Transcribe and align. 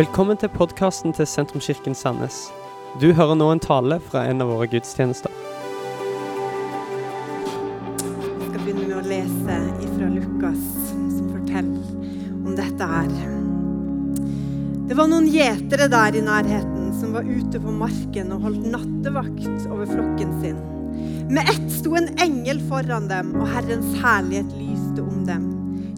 Velkommen 0.00 0.38
til 0.40 0.48
podkasten 0.48 1.12
til 1.12 1.26
Sentrumskirken 1.28 1.92
Sandnes. 1.98 2.36
Du 3.02 3.10
hører 3.12 3.34
nå 3.36 3.50
en 3.52 3.60
tale 3.60 3.98
fra 4.00 4.22
en 4.30 4.40
av 4.40 4.48
våre 4.48 4.64
gudstjenester. 4.72 5.34
Jeg 7.98 8.46
skal 8.46 8.62
begynne 8.62 8.86
med 8.86 8.94
å 8.96 9.02
lese 9.04 9.58
ifra 9.84 10.08
Lukas, 10.14 10.62
som 10.86 11.28
forteller 11.34 11.84
om 12.38 12.56
dette 12.56 12.88
her. 12.94 13.12
Det 14.88 14.96
var 14.96 15.12
noen 15.12 15.28
gjetere 15.28 15.90
der 15.92 16.16
i 16.16 16.24
nærheten 16.30 16.94
som 16.96 17.12
var 17.18 17.28
ute 17.28 17.60
på 17.60 17.78
marken 17.84 18.32
og 18.32 18.48
holdt 18.48 18.72
nattevakt 18.72 19.68
over 19.68 19.84
flokken 19.90 20.32
sin. 20.40 20.64
Med 21.28 21.44
ett 21.44 21.68
sto 21.76 21.92
en 22.00 22.08
engel 22.24 22.64
foran 22.72 23.12
dem, 23.12 23.36
og 23.36 23.52
Herrens 23.52 23.92
herlighet 24.00 24.56
lyste 24.56 25.04
om 25.04 25.26
dem. 25.28 25.50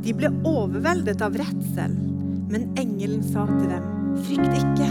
De 0.02 0.10
ble 0.18 0.34
overveldet 0.42 1.22
av 1.22 1.38
redsel, 1.38 2.01
men 2.52 2.68
engelen 2.76 3.22
sa 3.24 3.46
til 3.48 3.70
dem, 3.70 3.84
frykt 4.26 4.56
ikke. 4.58 4.88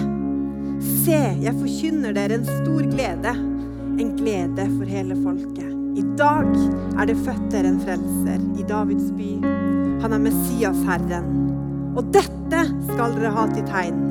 Se, 0.81 1.20
jeg 1.43 1.53
forkynner 1.59 2.15
dere 2.17 2.39
en 2.39 2.47
stor 2.47 2.87
glede, 2.89 3.34
en 4.01 4.15
glede 4.17 4.65
for 4.79 4.89
hele 4.89 5.17
folket. 5.21 5.67
I 6.01 6.05
dag 6.17 6.47
er 7.01 7.09
det 7.09 7.20
født 7.21 7.47
dere 7.53 7.70
en 7.70 7.81
frelser 7.84 8.41
i 8.57 8.65
Davids 8.65 9.11
by. 9.13 9.29
Han 10.01 10.15
er 10.15 10.23
Messias, 10.23 10.81
Herren. 10.87 11.29
Og 11.99 12.09
dette 12.15 12.63
skal 12.89 13.17
dere 13.17 13.34
ha 13.35 13.45
til 13.51 13.67
tegn. 13.70 14.01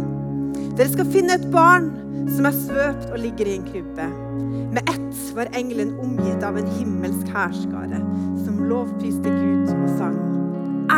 Dere 0.79 0.91
skal 0.93 1.11
finne 1.11 1.41
et 1.41 1.51
barn 1.51 1.91
som 2.31 2.47
er 2.47 2.55
svøpt 2.55 3.09
og 3.11 3.23
ligger 3.25 3.51
i 3.51 3.57
en 3.59 3.67
krybbe. 3.67 4.11
Med 4.77 4.85
ett 4.85 5.23
var 5.35 5.51
engelen 5.59 5.97
omgitt 6.05 6.45
av 6.47 6.61
en 6.61 6.71
himmelsk 6.77 7.33
hærskare 7.35 7.99
som 8.45 8.63
lovpriste 8.71 9.33
Gud 9.41 9.73
og 9.75 9.89
sang. 9.97 10.40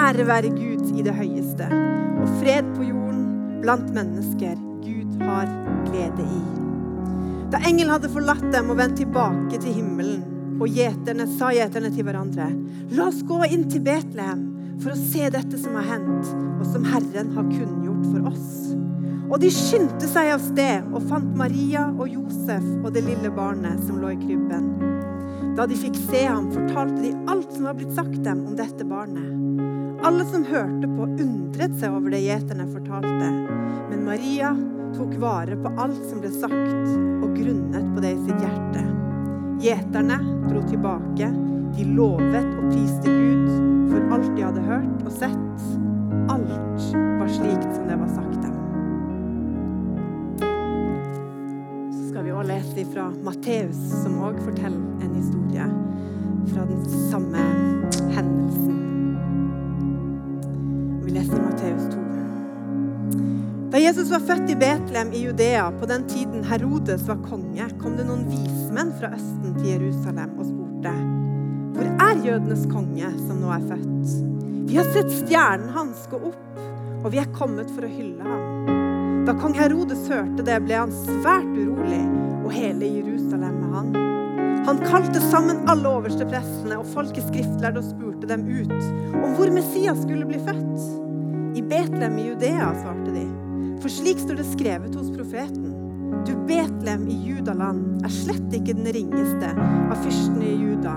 Ære 0.03 0.25
være 0.27 0.49
Gud 0.51 0.97
i 0.99 1.03
det 1.07 1.13
høyeste, 1.15 1.69
og 2.19 2.31
fred 2.41 2.67
på 2.75 2.83
jorden 2.89 3.61
blant 3.63 3.93
mennesker 3.95 4.57
Gud 4.83 5.21
har 5.23 5.47
glede 5.87 6.25
i. 6.27 6.41
Da 7.53 7.61
engelen 7.69 7.93
hadde 7.93 8.11
forlatt 8.11 8.49
dem 8.51 8.73
og 8.73 8.81
vendt 8.81 8.99
tilbake 8.99 9.61
til 9.63 9.77
himmelen, 9.77 10.25
og 10.59 10.75
gjeterne 10.75 11.29
sa 11.37 11.53
gjeterne 11.55 11.93
til 11.95 12.09
hverandre, 12.09 12.49
la 12.97 13.07
oss 13.13 13.23
gå 13.29 13.39
inn 13.47 13.69
til 13.71 13.85
Betlehem 13.87 14.43
for 14.83 14.91
å 14.91 14.99
se 14.99 15.31
dette 15.37 15.61
som 15.63 15.79
har 15.79 15.87
hendt, 15.93 16.33
og 16.59 16.67
som 16.73 16.89
Herren 16.91 17.31
har 17.37 17.47
kunngjort 17.53 18.09
for 18.09 18.33
oss. 18.33 18.51
Og 19.31 19.39
de 19.45 19.53
skyndte 19.55 20.11
seg 20.11 20.33
av 20.35 20.43
sted 20.43 20.91
og 20.91 21.07
fant 21.13 21.31
Maria 21.39 21.87
og 21.95 22.09
Josef 22.11 22.67
og 22.83 22.91
det 22.97 23.07
lille 23.07 23.31
barnet 23.39 23.79
som 23.87 24.03
lå 24.03 24.17
i 24.17 24.19
krybben. 24.19 24.67
Da 25.55 25.69
de 25.71 25.79
fikk 25.79 25.95
se 26.09 26.27
ham, 26.27 26.51
fortalte 26.51 27.05
de 27.05 27.15
alt 27.31 27.55
som 27.55 27.71
var 27.71 27.79
blitt 27.79 27.95
sagt 27.95 28.19
dem 28.27 28.43
om 28.49 28.59
dette 28.59 28.89
barnet. 28.89 29.62
Alle 30.05 30.25
som 30.25 30.45
hørte 30.45 30.89
på, 30.91 31.05
undret 31.23 31.75
seg 31.79 31.93
over 31.95 32.11
det 32.11 32.25
gjeterne 32.25 32.65
fortalte. 32.73 33.29
Men 33.87 34.01
Maria 34.03 34.49
tok 34.97 35.13
vare 35.23 35.55
på 35.55 35.71
alt 35.79 36.01
som 36.09 36.19
ble 36.19 36.31
sagt, 36.35 36.89
og 37.23 37.37
grunnet 37.37 37.87
på 37.95 38.03
det 38.03 38.11
i 38.17 38.25
sitt 38.25 38.43
hjerte. 38.43 38.83
Gjeterne 39.63 40.19
dro 40.49 40.65
tilbake. 40.67 41.31
De 41.77 41.87
lovet 41.95 42.51
og 42.51 42.67
priste 42.73 43.15
Gud 43.15 43.47
for 43.93 44.17
alt 44.17 44.35
de 44.35 44.43
hadde 44.43 44.67
hørt 44.67 45.07
og 45.07 45.15
sett. 45.15 45.65
Alt 46.35 46.91
var 47.21 47.31
slikt 47.39 47.71
som 47.71 47.87
det 47.87 48.03
var 48.03 48.11
sagt 48.11 48.43
dem. 48.43 48.59
Så 51.95 52.11
skal 52.11 52.27
vi 52.27 52.35
også 52.35 52.51
lese 52.51 52.89
fra 52.91 53.07
Matteus, 53.23 53.87
som 54.03 54.19
òg 54.19 54.43
forteller 54.43 54.83
en 55.07 55.15
historie 55.15 55.71
fra 56.51 56.67
den 56.67 56.83
samme 56.91 57.51
hendelsen. 58.19 58.92
Vi 61.13 61.19
leser 61.19 61.43
Matteus 61.43 61.95
2. 61.95 62.01
Da 63.71 63.79
Jesus 63.79 64.11
var 64.11 64.21
født 64.21 64.51
i 64.51 64.55
Betlehem 64.57 65.13
i 65.13 65.19
Judea, 65.25 65.71
på 65.81 65.87
den 65.87 66.07
tiden 66.09 66.45
Herodes 66.45 67.03
var 67.05 67.19
konge, 67.29 67.67
kom 67.83 67.99
det 67.99 68.07
noen 68.09 68.23
vismenn 68.31 68.95
fra 68.97 69.11
Østen 69.13 69.59
til 69.59 69.67
Jerusalem 69.75 70.33
og 70.39 70.47
spurte 70.49 70.95
Hvor 71.75 71.91
er 72.07 72.23
jødenes 72.25 72.65
konge 72.73 73.11
som 73.27 73.43
nå 73.43 73.53
er 73.53 73.67
født? 73.75 74.15
Vi 74.71 74.79
har 74.81 74.89
sett 74.95 75.13
stjernen 75.19 75.69
hans 75.77 76.07
gå 76.09 76.17
opp, 76.31 76.65
og 77.03 77.11
vi 77.13 77.21
er 77.21 77.29
kommet 77.37 77.69
for 77.77 77.85
å 77.85 77.93
hylle 77.93 78.33
ham. 78.33 78.73
Da 79.29 79.37
kong 79.37 79.59
Herodes 79.61 80.09
hørte 80.09 80.49
det, 80.49 80.57
ble 80.65 80.81
han 80.81 80.97
svært 80.97 81.53
urolig, 81.59 82.07
og 82.41 82.57
hele 82.57 82.89
Jerusalem 82.89 83.61
med 83.61 83.77
han. 83.77 84.12
Han 84.67 84.79
kalte 84.87 85.21
sammen 85.21 85.65
alle 85.71 85.91
oversteprestene 85.91 86.77
og 86.79 86.87
folket 86.93 87.25
skriftlærde 87.27 87.81
og 87.81 87.89
spurte 87.89 88.29
dem 88.31 88.45
ut 88.47 88.71
om 89.19 89.33
hvor 89.35 89.51
Messias 89.51 90.05
skulle 90.05 90.29
bli 90.29 90.39
født. 90.39 90.85
I 91.59 91.65
Betlehem 91.67 92.15
i 92.23 92.29
Judea, 92.29 92.69
svarte 92.79 93.11
de. 93.11 93.25
For 93.83 93.91
slik 93.91 94.23
står 94.23 94.39
det 94.39 94.47
skrevet 94.53 94.95
hos 94.95 95.11
profeten. 95.17 95.73
Du 96.29 96.37
Betlehem 96.47 97.09
i 97.11 97.19
Judaland 97.27 98.05
er 98.07 98.15
slett 98.15 98.55
ikke 98.55 98.77
den 98.79 98.87
ringeste 98.95 99.51
av 99.59 99.99
fyrstene 100.05 100.47
i 100.53 100.55
Juda. 100.61 100.95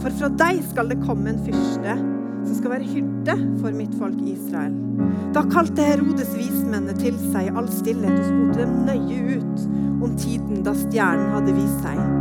For 0.00 0.14
fra 0.20 0.30
deg 0.44 0.62
skal 0.70 0.92
det 0.92 1.02
komme 1.02 1.32
en 1.32 1.42
fyrste 1.42 1.98
som 2.46 2.54
skal 2.56 2.76
være 2.76 2.88
hyrde 2.94 3.36
for 3.58 3.74
mitt 3.76 3.98
folk 3.98 4.22
Israel. 4.22 4.78
Da 5.34 5.42
kalte 5.50 5.84
Herodes 5.84 6.30
vismennene 6.38 6.94
til 7.02 7.18
seg 7.34 7.50
i 7.50 7.54
all 7.58 7.68
stillhet 7.74 8.14
og 8.14 8.30
spurte 8.30 8.62
dem 8.62 8.80
nøye 8.86 9.40
ut 9.40 9.68
om 10.00 10.14
tiden 10.14 10.62
da 10.64 10.78
stjernen 10.86 11.34
hadde 11.34 11.58
vist 11.58 11.82
seg. 11.84 12.19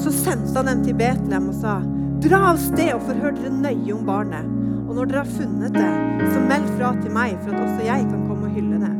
Så 0.00 0.12
sendte 0.14 0.56
han 0.56 0.70
dem 0.70 0.84
til 0.86 0.96
Betlehem 0.96 1.50
og 1.52 1.58
sa, 1.60 1.80
dra 2.24 2.40
av 2.52 2.60
sted 2.60 2.94
og 2.94 3.04
forhør 3.08 3.36
dere 3.36 3.52
nøye 3.52 3.92
om 3.94 4.06
barnet. 4.08 4.48
Og 4.86 4.96
når 4.96 5.10
dere 5.10 5.22
har 5.22 5.34
funnet 5.36 5.76
det, 5.76 5.90
så 6.32 6.40
meld 6.48 6.66
fra 6.78 6.94
til 6.98 7.12
meg, 7.14 7.36
for 7.44 7.54
at 7.54 7.62
også 7.66 7.86
jeg 7.86 8.06
kan 8.08 8.24
komme 8.26 8.48
og 8.48 8.56
hylle 8.56 8.80
det. 8.82 8.94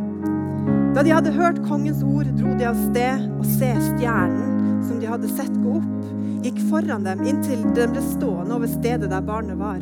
Da 0.95 1.05
de 1.07 1.15
hadde 1.15 1.33
hørt 1.35 1.63
kongens 1.67 2.03
ord, 2.07 2.29
dro 2.39 2.53
de 2.59 2.67
av 2.69 2.79
sted 2.91 3.27
og 3.39 3.47
se 3.49 3.71
stjernen 3.89 4.85
som 4.87 5.01
de 5.01 5.09
hadde 5.09 5.31
sett 5.33 5.53
gå 5.63 5.77
opp, 5.79 6.11
gikk 6.45 6.61
foran 6.71 7.05
dem 7.07 7.23
inntil 7.29 7.63
den 7.77 7.95
ble 7.95 8.03
stående 8.05 8.57
over 8.57 8.71
stedet 8.71 9.11
der 9.13 9.25
barnet 9.25 9.61
var. 9.61 9.81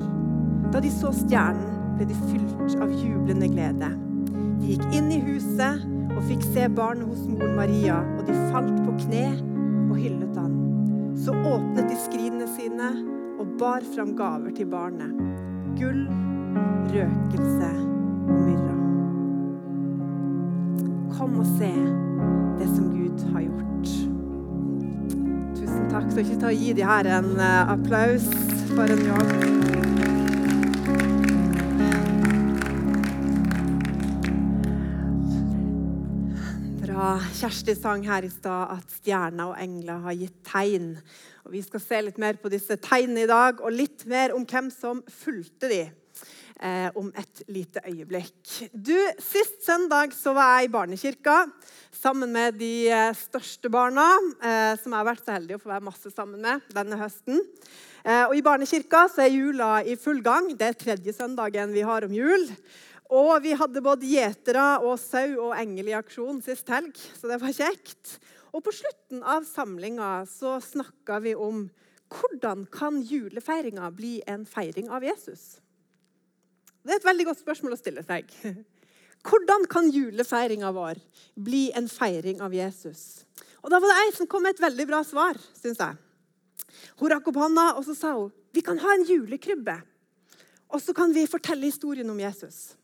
Da 0.72 0.82
de 0.84 0.90
så 0.92 1.12
stjernen, 1.16 1.74
ble 1.98 2.06
de 2.10 2.18
fylt 2.28 2.78
av 2.78 2.92
jublende 2.94 3.48
glede. 3.50 3.90
De 4.60 4.74
gikk 4.74 4.84
inn 4.94 5.10
i 5.14 5.22
huset 5.24 5.82
og 6.14 6.22
fikk 6.28 6.44
se 6.52 6.68
barnet 6.70 7.08
hos 7.08 7.26
moren 7.26 7.56
Maria, 7.58 7.98
og 8.18 8.24
de 8.28 8.38
falt 8.52 8.74
på 8.84 8.96
kne 9.06 9.26
og 9.88 9.96
hyllet 9.98 10.38
han. 10.38 10.57
Så 11.24 11.32
åpnet 11.32 11.88
de 11.88 11.96
skrinene 11.98 12.46
sine 12.54 12.88
og 13.38 13.56
bar 13.58 13.82
fram 13.94 14.14
gaver 14.18 14.54
til 14.54 14.68
barnet. 14.70 15.14
Gull, 15.78 16.04
røkelse 16.92 17.70
og 18.28 18.38
myrra. 18.44 18.76
Kom 21.18 21.38
og 21.42 21.50
se 21.58 21.72
det 22.60 22.70
som 22.70 22.90
Gud 22.94 23.26
har 23.34 23.46
gjort. 23.48 23.92
Tusen 25.58 25.90
takk. 25.90 26.10
Så 26.12 26.22
ikke 26.22 26.40
ta 26.46 26.54
gi 26.54 26.72
de 26.78 26.86
her 26.86 27.12
en 27.18 27.32
uh, 27.34 27.74
applaus 27.74 28.30
for 28.74 28.86
en 28.86 29.06
jobb. 29.10 29.97
Bra. 36.98 37.12
Kjersti 37.30 37.76
sang 37.78 38.02
her 38.08 38.24
i 38.26 38.28
stad 38.32 38.72
at 38.74 38.90
stjerner 38.90 39.52
og 39.52 39.58
engler 39.62 40.00
har 40.02 40.16
gitt 40.18 40.40
tegn. 40.48 40.88
Og 41.46 41.52
Vi 41.52 41.60
skal 41.62 41.82
se 41.84 42.00
litt 42.02 42.16
mer 42.18 42.40
på 42.42 42.50
disse 42.50 42.74
tegnene 42.82 43.22
i 43.22 43.28
dag, 43.30 43.60
og 43.62 43.70
litt 43.70 44.02
mer 44.10 44.34
om 44.34 44.42
hvem 44.42 44.66
som 44.74 45.04
fulgte 45.20 45.70
de. 45.70 45.78
Eh, 46.58 46.88
om 46.98 47.12
et 47.14 47.44
lite 47.54 47.84
øyeblikk. 47.86 48.72
Du, 48.74 48.96
Sist 49.22 49.62
søndag 49.62 50.10
så 50.10 50.32
var 50.34 50.56
jeg 50.56 50.66
i 50.66 50.72
barnekirka 50.74 51.36
sammen 51.94 52.34
med 52.34 52.58
de 52.58 52.90
største 53.14 53.70
barna, 53.70 54.08
eh, 54.42 54.74
som 54.82 54.90
jeg 54.90 54.98
har 54.98 55.06
vært 55.12 55.22
så 55.22 55.36
heldig 55.36 55.54
å 55.54 55.62
få 55.62 55.70
være 55.70 55.86
masse 55.92 56.10
sammen 56.10 56.42
med 56.42 56.66
denne 56.74 56.98
høsten. 56.98 57.38
Eh, 58.02 58.24
og 58.24 58.34
I 58.34 58.42
barnekirka 58.42 59.06
så 59.12 59.22
er 59.22 59.36
jula 59.36 59.70
i 59.86 59.94
full 59.94 60.18
gang. 60.18 60.50
Det 60.50 60.66
er 60.66 60.82
tredje 60.82 61.14
søndagen 61.14 61.70
vi 61.78 61.86
har 61.86 62.10
om 62.10 62.18
jul. 62.18 62.50
Og 63.08 63.38
vi 63.40 63.54
hadde 63.56 63.80
både 63.84 64.08
gjetere 64.08 64.64
og 64.84 64.98
sau 65.00 65.48
og 65.48 65.54
engel 65.56 65.88
i 65.88 65.96
aksjon 65.96 66.42
sist 66.44 66.68
helg, 66.68 66.92
så 67.16 67.30
det 67.30 67.38
var 67.40 67.54
kjekt. 67.56 68.18
Og 68.52 68.60
på 68.64 68.72
slutten 68.74 69.22
av 69.24 69.46
samlinga 69.48 70.26
så 70.28 70.58
snakka 70.60 71.20
vi 71.24 71.32
om 71.36 71.66
hvordan 72.12 72.66
kan 72.72 73.00
julefeiringa 73.04 73.88
bli 73.96 74.18
en 74.28 74.44
feiring 74.48 74.88
av 74.92 75.04
Jesus? 75.04 75.58
Det 76.84 76.94
er 76.94 77.00
et 77.00 77.08
veldig 77.08 77.28
godt 77.28 77.40
spørsmål 77.42 77.76
å 77.76 77.80
stille 77.80 78.04
seg. 78.06 78.28
Hvordan 79.28 79.64
kan 79.68 79.88
julefeiringa 79.90 80.70
vår 80.72 81.00
bli 81.34 81.66
en 81.76 81.88
feiring 81.90 82.38
av 82.40 82.54
Jesus? 82.54 83.26
Og 83.60 83.68
Da 83.68 83.80
var 83.82 83.90
det 83.90 83.96
ei 84.04 84.12
som 84.16 84.28
kom 84.30 84.46
med 84.46 84.54
et 84.54 84.62
veldig 84.62 84.86
bra 84.88 85.02
svar, 85.04 85.36
syns 85.58 85.82
jeg. 85.82 85.98
Hun 87.00 87.10
rakk 87.12 87.28
opp 87.28 87.40
hånda 87.42 87.64
og 87.74 87.84
så 87.84 87.96
sa 87.98 88.14
hun, 88.14 88.30
vi 88.54 88.62
kan 88.64 88.78
ha 88.80 88.94
en 88.94 89.04
julekrybbe. 89.04 89.74
Og 90.70 90.80
så 90.80 90.94
kan 90.96 91.12
vi 91.12 91.26
fortelle 91.28 91.66
historien 91.66 92.08
om 92.08 92.20
Jesus. 92.22 92.78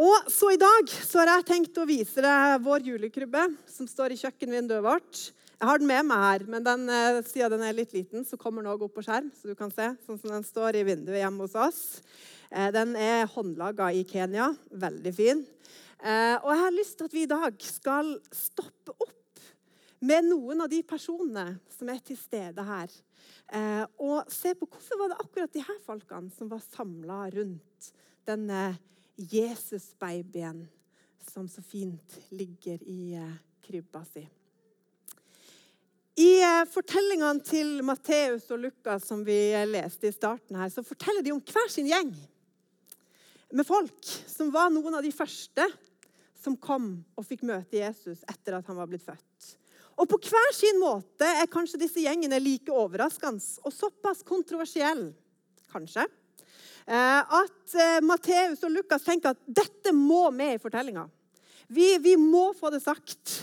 Og 0.00 0.30
så 0.32 0.54
I 0.54 0.60
dag 0.60 0.88
så 0.88 1.20
har 1.20 1.28
jeg 1.28 1.46
tenkt 1.50 1.76
å 1.76 1.84
vise 1.84 2.22
deg 2.24 2.62
vår 2.64 2.86
julekrybbe 2.88 3.42
som 3.68 3.88
står 3.88 4.14
i 4.14 4.16
kjøkkenvinduet 4.22 4.80
vårt. 4.86 5.18
Jeg 5.60 5.68
har 5.68 5.82
den 5.82 5.90
med 5.90 6.06
meg 6.08 6.22
her, 6.24 6.44
men 6.48 6.64
den, 6.64 6.86
siden 7.28 7.52
den 7.52 7.66
er 7.68 7.76
litt 7.76 7.92
liten, 7.92 8.24
så 8.24 8.38
kommer 8.40 8.64
den 8.64 8.70
også 8.72 8.88
opp 8.88 8.96
på 8.96 9.04
skjerm. 9.04 9.28
så 9.36 9.50
du 9.50 9.58
kan 9.58 9.72
se, 9.74 9.90
sånn 10.06 10.22
som 10.22 10.32
den 10.32 10.46
står 10.46 10.80
i 10.80 10.86
vinduet 10.88 11.20
hjemme 11.20 11.44
hos 11.44 11.58
oss. 11.58 11.82
Den 12.48 12.96
er 12.96 13.28
håndlaga 13.34 13.90
i 13.92 14.00
Kenya. 14.08 14.48
Veldig 14.72 15.12
fin. 15.12 15.44
Eh, 16.00 16.36
og 16.40 16.48
jeg 16.48 16.64
har 16.64 16.76
lyst 16.78 16.96
til 16.96 17.10
at 17.10 17.20
vi 17.20 17.26
i 17.26 17.30
dag 17.36 17.60
skal 17.60 18.14
stoppe 18.32 18.96
opp 18.96 19.48
med 20.00 20.30
noen 20.30 20.64
av 20.64 20.72
de 20.72 20.80
personene 20.80 21.58
som 21.76 21.92
er 21.92 22.00
til 22.00 22.16
stede 22.16 22.64
her. 22.64 23.00
Eh, 23.52 23.84
og 24.00 24.32
se 24.32 24.56
på 24.56 24.64
hvorfor 24.64 25.02
var 25.02 25.12
det 25.12 25.24
akkurat 25.26 25.58
de 25.58 25.66
her 25.66 25.82
folkene 25.84 26.32
som 26.32 26.48
var 26.48 26.64
samla 26.72 27.26
rundt 27.36 27.92
denne 28.24 28.70
Jesus-babyen 29.20 30.64
som 31.30 31.48
så 31.48 31.62
fint 31.62 32.18
ligger 32.32 32.82
i 32.88 33.14
eh, 33.20 33.38
krybba 33.66 34.04
si. 34.08 34.24
I 36.20 36.30
eh, 36.42 36.64
fortellingene 36.68 37.44
til 37.46 37.78
Matteus 37.86 38.48
og 38.50 38.64
Lukas 38.64 39.06
som 39.08 39.22
vi 39.26 39.38
leste 39.68 40.10
i 40.10 40.14
starten 40.14 40.58
her, 40.58 40.72
så 40.72 40.84
forteller 40.84 41.24
de 41.24 41.34
om 41.34 41.42
hver 41.44 41.70
sin 41.72 41.88
gjeng 41.90 42.12
med 43.50 43.66
folk 43.66 44.10
som 44.30 44.50
var 44.54 44.70
noen 44.72 44.98
av 44.98 45.04
de 45.04 45.12
første 45.14 45.66
som 46.40 46.56
kom 46.56 46.92
og 47.18 47.26
fikk 47.26 47.42
møte 47.48 47.80
Jesus 47.80 48.22
etter 48.30 48.56
at 48.56 48.68
han 48.70 48.78
var 48.78 48.88
blitt 48.90 49.04
født. 49.04 49.56
Og 50.00 50.08
på 50.08 50.16
hver 50.30 50.54
sin 50.56 50.78
måte 50.80 51.28
er 51.28 51.50
kanskje 51.50 51.82
disse 51.82 52.00
gjengene 52.00 52.38
like 52.40 52.72
overraskende 52.72 53.42
og 53.66 53.74
såpass 53.74 54.22
kontroversielle, 54.26 55.12
kanskje, 55.72 56.06
eh, 56.06 56.19
at 56.86 57.74
eh, 57.76 58.00
Matteus 58.04 58.64
og 58.66 58.72
Lukas 58.74 59.04
tenker 59.06 59.34
at 59.34 59.42
dette 59.46 59.92
må 59.96 60.28
med 60.34 60.56
i 60.56 60.62
fortellinga. 60.62 61.08
Vi, 61.70 61.86
vi, 62.02 62.16
må 62.18 62.48
få 62.58 62.72
det 62.74 62.80
sagt. 62.82 63.36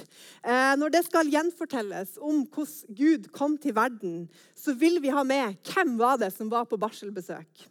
Eh, 0.44 0.74
når 0.76 0.92
det 0.92 1.06
skal 1.06 1.30
gjenfortelles 1.32 2.18
om 2.20 2.42
hvordan 2.44 2.98
Gud 2.98 3.30
kom 3.32 3.56
til 3.62 3.76
verden, 3.78 4.26
så 4.52 4.76
vil 4.76 5.00
vi 5.04 5.14
ha 5.16 5.24
med 5.24 5.56
hvem 5.70 5.96
var 6.00 6.20
det 6.20 6.34
som 6.36 6.52
var 6.52 6.68
på 6.68 6.80
barselbesøk. 6.82 7.64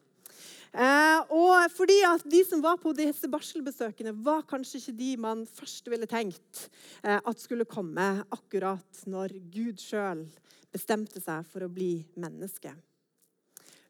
Eh, 0.76 1.20
og 1.32 1.68
fordi 1.72 1.98
at 2.04 2.24
De 2.28 2.40
som 2.44 2.64
var 2.64 2.80
på 2.80 2.94
disse 2.96 3.28
barselbesøkene, 3.28 4.16
var 4.24 4.48
kanskje 4.48 4.80
ikke 4.80 4.96
de 4.96 5.12
man 5.20 5.44
først 5.44 5.92
ville 5.92 6.08
tenkt 6.08 6.66
eh, 7.04 7.20
at 7.20 7.40
skulle 7.40 7.68
komme 7.68 8.08
akkurat 8.32 9.04
når 9.04 9.36
Gud 9.52 9.80
sjøl 9.80 10.24
bestemte 10.72 11.20
seg 11.20 11.44
for 11.52 11.64
å 11.64 11.72
bli 11.72 12.00
menneske. 12.16 12.72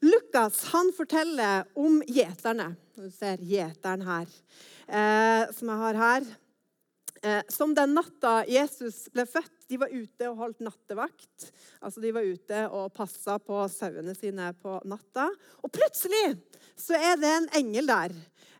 Lukas 0.04 0.64
han 0.72 0.92
forteller 0.96 1.64
om 1.78 2.02
gjeterne. 2.06 2.74
Du 2.96 3.08
ser 3.12 3.40
gjeteren 3.44 4.02
her, 4.06 4.26
eh, 4.88 5.52
som 5.56 5.72
jeg 5.72 5.82
har 5.84 6.00
her. 6.00 6.26
Eh, 7.22 7.42
som 7.48 7.74
den 7.74 7.94
natta 7.96 8.42
Jesus 8.48 9.06
ble 9.12 9.24
født, 9.28 9.54
de 9.70 9.78
var 9.80 9.92
ute 9.92 10.28
og 10.30 10.40
holdt 10.42 10.62
nattevakt. 10.64 11.50
Altså 11.80 12.02
De 12.04 12.12
var 12.14 12.26
ute 12.26 12.62
og 12.68 12.92
passa 12.94 13.38
på 13.42 13.64
sauene 13.72 14.14
sine 14.16 14.52
på 14.60 14.78
natta. 14.88 15.28
Og 15.64 15.72
plutselig 15.72 16.36
så 16.76 16.98
er 16.98 17.16
det 17.20 17.32
en 17.32 17.48
engel 17.62 17.88
der. 17.88 18.16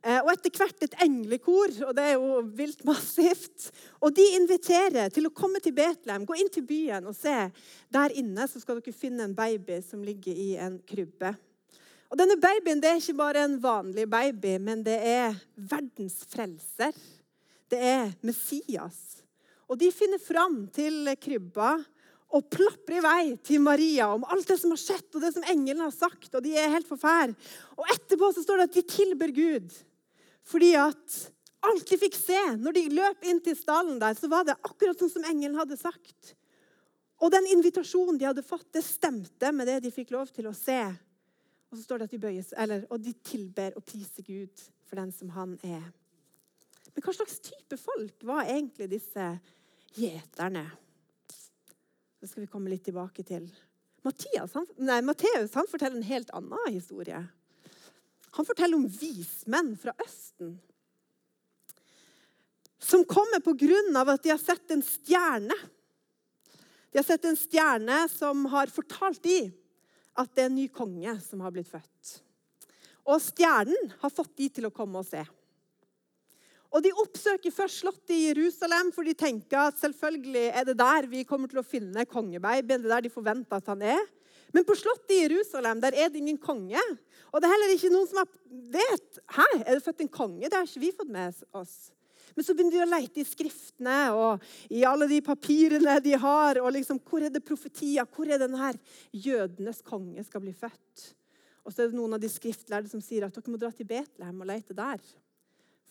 Eh, 0.07 0.21
og 0.23 0.31
etter 0.33 0.55
hvert 0.55 0.87
et 0.87 0.97
englekor, 1.05 1.73
og 1.89 1.93
det 1.99 2.05
er 2.05 2.15
jo 2.17 2.41
vilt 2.57 2.85
massivt. 2.87 3.71
Og 4.01 4.15
de 4.17 4.25
inviterer 4.39 5.11
til 5.15 5.29
å 5.29 5.35
komme 5.35 5.61
til 5.63 5.75
Betlehem, 5.77 6.27
gå 6.27 6.39
inn 6.39 6.53
til 6.53 6.67
byen 6.67 7.09
og 7.11 7.17
se. 7.19 7.35
Der 7.93 8.15
inne 8.15 8.47
så 8.49 8.63
skal 8.63 8.81
dere 8.81 8.97
finne 8.97 9.27
en 9.27 9.37
baby 9.37 9.81
som 9.85 10.05
ligger 10.07 10.37
i 10.37 10.55
en 10.63 10.79
krybbe. 10.87 11.35
Og 12.07 12.19
denne 12.21 12.37
babyen 12.39 12.79
det 12.79 12.91
er 12.93 13.01
ikke 13.01 13.19
bare 13.19 13.43
en 13.49 13.57
vanlig 13.59 14.07
baby, 14.11 14.57
men 14.63 14.85
det 14.87 14.97
er 15.11 15.35
verdens 15.57 16.21
frelser. 16.31 16.95
Det 17.71 17.79
er 17.83 18.11
Messias. 18.27 19.23
Og 19.67 19.79
de 19.81 19.91
finner 19.95 20.23
fram 20.23 20.65
til 20.75 21.09
krybba 21.19 21.75
og 22.37 22.49
plaprer 22.51 22.99
i 22.99 23.05
vei 23.05 23.25
til 23.47 23.63
Maria 23.63 24.09
om 24.15 24.27
alt 24.31 24.49
det 24.51 24.59
som 24.61 24.73
har 24.75 24.81
skjedd, 24.81 25.09
og 25.15 25.23
det 25.23 25.33
som 25.35 25.47
engelen 25.47 25.85
har 25.85 25.95
sagt. 25.95 26.33
Og 26.35 26.43
de 26.45 26.55
er 26.59 26.73
helt 26.73 26.89
forferd. 26.89 27.35
Og 27.79 27.87
etterpå 27.95 28.31
så 28.35 28.45
står 28.45 28.63
det 28.63 28.69
at 28.71 28.79
de 28.79 28.85
tilber 28.91 29.35
Gud. 29.35 29.75
Fordi 30.47 30.73
at 30.79 31.21
alt 31.67 31.87
de 31.91 31.99
fikk 31.99 32.19
se 32.19 32.39
når 32.61 32.77
de 32.77 32.85
løp 32.95 33.27
inn 33.27 33.41
til 33.43 33.57
stallen 33.59 33.99
der, 34.03 34.15
så 34.19 34.31
var 34.31 34.47
det 34.47 34.59
akkurat 34.63 34.99
sånn 35.01 35.13
som 35.17 35.27
engelen 35.27 35.59
hadde 35.59 35.79
sagt. 35.81 36.35
Og 37.23 37.33
den 37.33 37.49
invitasjonen 37.55 38.19
de 38.21 38.29
hadde 38.29 38.45
fått, 38.45 38.69
det 38.77 38.85
stemte 38.85 39.51
med 39.55 39.71
det 39.71 39.81
de 39.87 39.95
fikk 39.95 40.13
lov 40.15 40.31
til 40.35 40.51
å 40.51 40.55
se. 40.57 40.83
Og 41.71 41.79
så 41.79 41.83
står 41.83 42.03
det 42.03 42.09
at 42.11 42.15
de 42.15 42.23
bøyes, 42.23 42.51
eller, 42.55 42.85
og 42.93 43.01
de 43.03 43.15
tilber 43.27 43.75
og 43.79 43.87
priser 43.89 44.27
Gud 44.27 44.67
for 44.87 45.01
den 45.01 45.11
som 45.15 45.33
han 45.35 45.57
er. 45.67 45.87
Men 46.97 47.05
hva 47.05 47.13
slags 47.13 47.43
type 47.45 47.77
folk 47.77 48.25
var 48.25 48.49
egentlig 48.49 48.89
disse 48.95 49.25
gjeterne? 49.99 50.65
Det 52.17 52.31
skal 52.31 52.47
vi 52.47 52.49
komme 52.49 52.73
litt 52.73 52.87
tilbake 52.89 53.21
til. 53.29 53.45
Mathias, 54.07 54.55
han, 54.57 54.65
nei, 54.81 55.03
Matteus 55.05 55.53
han 55.59 55.69
forteller 55.69 56.01
en 56.01 56.09
helt 56.09 56.33
annen 56.33 56.73
historie. 56.73 57.21
Han 58.39 58.49
forteller 58.49 58.81
om 58.81 58.89
vismenn 58.89 59.75
fra 59.81 59.93
Østen. 60.07 60.57
Som 62.81 63.05
kommer 63.05 63.45
på 63.45 63.53
grunn 63.61 63.93
av 63.99 64.15
at 64.15 64.25
de 64.25 64.33
har 64.33 64.41
sett 64.41 64.73
en 64.73 64.85
stjerne. 64.85 65.57
De 66.89 67.01
har 67.03 67.05
sett 67.05 67.29
en 67.29 67.37
stjerne 67.37 68.03
som 68.09 68.49
har 68.57 68.73
fortalt 68.73 69.21
dem 69.27 69.53
at 70.17 70.33
det 70.33 70.47
er 70.47 70.49
en 70.49 70.57
ny 70.63 70.71
konge 70.73 71.13
som 71.21 71.45
har 71.45 71.53
blitt 71.53 71.69
født. 71.69 72.21
Og 73.05 73.21
stjernen 73.21 73.93
har 74.01 74.13
fått 74.13 74.33
de 74.41 74.49
til 74.49 74.69
å 74.69 74.73
komme 74.73 75.05
og 75.05 75.09
se. 75.09 75.21
Og 76.77 76.83
De 76.85 76.93
oppsøker 76.93 77.55
først 77.55 77.81
slottet 77.81 78.13
i 78.13 78.27
Jerusalem, 78.27 78.91
for 78.93 79.07
de 79.09 79.15
tenker 79.17 79.71
at 79.71 79.79
selvfølgelig 79.81 80.51
er 80.51 80.67
det 80.69 80.77
der 80.77 81.09
vi 81.09 81.25
kommer 81.25 81.49
til 81.49 81.63
å 81.63 81.65
finne 81.65 82.05
kongebabyen. 82.05 82.83
Det 82.83 82.91
er 82.91 82.99
der 82.99 83.07
de 83.07 83.13
forventer 83.15 83.57
at 83.57 83.71
han 83.73 83.85
er. 83.97 84.03
Men 84.53 84.65
på 84.69 84.77
slottet 84.77 85.15
i 85.17 85.23
Jerusalem 85.25 85.81
der 85.81 85.97
er 85.97 86.13
det 86.13 86.21
ingen 86.21 86.39
konge. 86.41 86.81
Og 87.33 87.41
det 87.41 87.49
er 87.49 87.55
heller 87.55 87.73
ikke 87.75 87.93
noen 87.95 88.09
som 88.11 88.21
vet 88.73 89.21
Hæ, 89.33 89.47
er 89.65 89.73
det 89.73 89.85
født 89.85 90.05
en 90.05 90.13
konge. 90.13 90.45
Det 90.45 90.55
har 90.55 90.69
ikke 90.69 90.85
vi 90.85 90.93
fått 91.01 91.13
med 91.13 91.41
oss. 91.57 91.75
Men 92.37 92.45
så 92.45 92.53
begynner 92.53 92.77
de 92.77 92.85
å 92.85 92.91
lete 92.91 93.23
i 93.23 93.27
skriftene 93.27 93.99
og 94.13 94.45
i 94.69 94.83
alle 94.85 95.09
de 95.09 95.23
papirene 95.25 95.97
de 96.05 96.13
har. 96.21 96.61
og 96.61 96.75
liksom, 96.77 97.01
Hvor 97.01 97.25
er 97.25 97.33
det 97.33 97.45
profetier? 97.45 98.05
Hvor 98.05 98.29
er 98.29 98.43
denne 98.43 98.75
jødenes 99.17 99.81
konge 99.85 100.25
skal 100.29 100.45
bli 100.45 100.53
født? 100.53 101.13
Og 101.65 101.73
så 101.73 101.83
er 101.83 101.89
det 101.89 101.97
noen 101.97 102.15
av 102.15 102.21
de 102.23 102.29
skriftlærde 102.31 102.93
som 102.93 103.01
sier 103.01 103.25
at 103.25 103.35
dere 103.35 103.51
må 103.51 103.59
dra 103.61 103.73
til 103.73 103.89
Betlehem 103.89 104.45
og 104.45 104.53
lete 104.53 104.77
der. 104.77 105.01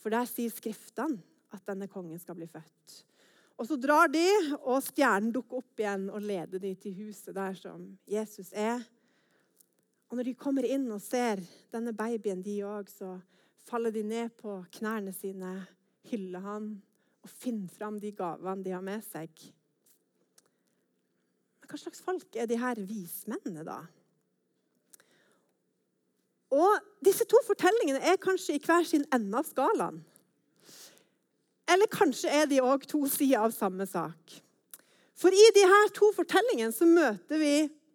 For 0.02 0.12
der 0.12 0.28
sier 0.30 0.52
Skriftene 0.52 1.18
at 1.54 1.64
denne 1.68 1.88
kongen 1.90 2.18
skal 2.20 2.36
bli 2.38 2.48
født. 2.50 3.02
Og 3.56 3.66
Så 3.66 3.78
drar 3.80 4.10
de, 4.12 4.26
og 4.68 4.82
stjernen 4.84 5.32
dukker 5.32 5.62
opp 5.62 5.80
igjen 5.80 6.10
og 6.12 6.20
leder 6.20 6.60
de 6.60 6.74
til 6.76 6.96
huset 6.98 7.32
der 7.36 7.56
som 7.56 7.86
Jesus 8.04 8.52
er. 8.52 8.82
Og 10.10 10.18
Når 10.18 10.28
de 10.28 10.34
kommer 10.38 10.66
inn 10.68 10.84
og 10.92 11.00
ser 11.02 11.40
denne 11.72 11.94
babyen, 11.96 12.44
de 12.44 12.60
òg, 12.68 12.90
så 12.92 13.16
faller 13.66 13.90
de 13.90 14.04
ned 14.06 14.34
på 14.38 14.60
knærne 14.78 15.14
sine, 15.16 15.56
hyller 16.10 16.44
han 16.44 16.68
og 17.24 17.32
finner 17.32 17.72
fram 17.72 17.96
de 17.98 18.12
gavene 18.14 18.62
de 18.62 18.74
har 18.76 18.84
med 18.84 19.02
seg. 19.02 19.32
Men 21.58 21.72
hva 21.72 21.80
slags 21.80 22.04
folk 22.04 22.36
er 22.38 22.46
de 22.46 22.60
her 22.60 22.78
vismennene, 22.86 23.64
da? 23.66 23.80
Og 26.54 26.78
disse 27.04 27.26
to 27.28 27.40
fortellingene 27.46 28.02
er 28.06 28.20
kanskje 28.22 28.56
i 28.56 28.62
hver 28.62 28.84
sin 28.86 29.06
ende 29.14 29.38
av 29.38 29.48
skalaen. 29.48 30.02
Eller 31.66 31.90
kanskje 31.90 32.30
er 32.30 32.46
de 32.46 32.62
òg 32.62 32.86
to 32.86 33.02
sider 33.10 33.42
av 33.42 33.54
samme 33.54 33.86
sak. 33.90 34.36
For 35.16 35.32
i 35.32 35.46
her 35.56 35.88
to 35.96 36.12
fortellingene 36.14 36.74
så 36.74 36.86
møter 36.86 37.40
vi 37.40 37.54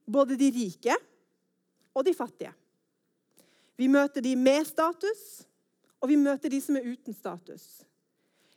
både 0.10 0.36
de 0.36 0.50
rike 0.52 0.98
og 1.96 2.04
de 2.08 2.14
fattige. 2.18 2.52
Vi 3.78 3.88
møter 3.88 4.22
de 4.22 4.36
med 4.36 4.66
status, 4.68 5.46
og 6.02 6.10
vi 6.10 6.18
møter 6.20 6.52
de 6.52 6.60
som 6.62 6.76
er 6.78 6.90
uten 6.92 7.16
status. 7.16 7.86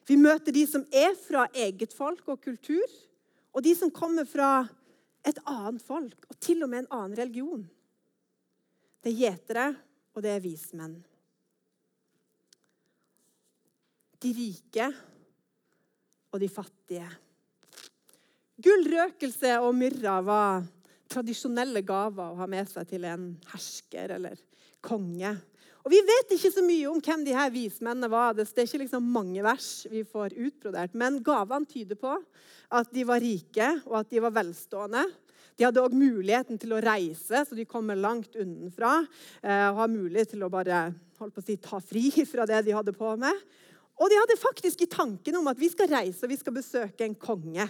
Vi 0.08 0.16
møter 0.20 0.52
de 0.52 0.64
som 0.68 0.84
er 0.92 1.14
fra 1.16 1.46
eget 1.54 1.94
folk 1.96 2.26
og 2.28 2.42
kultur, 2.44 2.84
og 3.54 3.62
de 3.64 3.72
som 3.78 3.92
kommer 3.94 4.26
fra 4.28 4.66
et 5.24 5.38
annet 5.48 5.84
folk, 5.84 6.26
og 6.28 6.40
til 6.40 6.64
og 6.64 6.72
med 6.72 6.84
en 6.84 6.90
annen 6.90 7.16
religion. 7.16 7.62
Det 9.04 9.10
er 9.12 9.18
gjetere, 9.20 9.64
og 10.16 10.22
det 10.24 10.30
er 10.32 10.40
vismenn. 10.40 10.94
De 14.24 14.30
rike 14.32 14.86
og 16.32 16.40
de 16.40 16.48
fattige. 16.48 17.08
Gullrøkelse 18.64 19.58
og 19.60 19.74
myrra 19.76 20.14
var 20.24 20.64
tradisjonelle 21.12 21.82
gaver 21.84 22.32
å 22.32 22.38
ha 22.38 22.46
med 22.48 22.70
seg 22.70 22.88
til 22.94 23.04
en 23.10 23.26
hersker 23.50 24.14
eller 24.16 24.40
konge. 24.80 25.34
Og 25.84 25.92
Vi 25.92 26.00
vet 26.00 26.32
ikke 26.32 26.54
så 26.54 26.64
mye 26.64 26.88
om 26.88 27.02
hvem 27.04 27.26
de 27.26 27.36
her 27.36 27.52
vismennene 27.52 28.08
var. 28.08 28.32
Det 28.32 28.46
er 28.56 28.64
ikke 28.64 28.86
liksom 28.86 29.04
mange 29.04 29.44
vers 29.44 29.84
vi 29.92 30.00
får 30.08 30.32
utbrodert. 30.32 30.96
Men 30.96 31.20
gavene 31.20 31.68
tyder 31.68 32.00
på 32.00 32.14
at 32.72 32.88
de 32.88 33.04
var 33.04 33.20
rike 33.20 33.68
og 33.84 33.98
at 34.00 34.08
de 34.08 34.24
var 34.24 34.32
velstående. 34.32 35.04
De 35.54 35.66
hadde 35.66 35.82
òg 35.82 35.94
muligheten 35.94 36.58
til 36.58 36.74
å 36.74 36.80
reise, 36.82 37.44
så 37.46 37.56
de 37.56 37.66
kommer 37.68 37.98
langt 37.98 38.34
unnenfra. 38.34 38.96
Eh, 39.42 39.66
og 39.70 39.84
har 39.84 39.92
mulighet 39.92 40.34
til 40.34 40.42
å 40.42 40.50
bare 40.52 40.88
holdt 41.20 41.36
på 41.36 41.44
å 41.44 41.46
si, 41.46 41.58
ta 41.62 41.78
fri 41.82 42.08
fra 42.32 42.46
det 42.50 42.64
de 42.66 42.74
hadde 42.74 42.96
på 42.96 43.14
med. 43.20 43.44
Og 43.94 44.10
de 44.10 44.18
hadde 44.18 44.40
faktisk 44.40 44.82
i 44.82 44.90
tanken 44.90 45.38
om 45.38 45.46
at 45.52 45.60
vi 45.60 45.70
skal 45.70 45.90
reise 45.92 46.26
og 46.26 46.32
vi 46.32 46.40
skal 46.40 46.56
besøke 46.56 47.06
en 47.06 47.14
konge. 47.14 47.68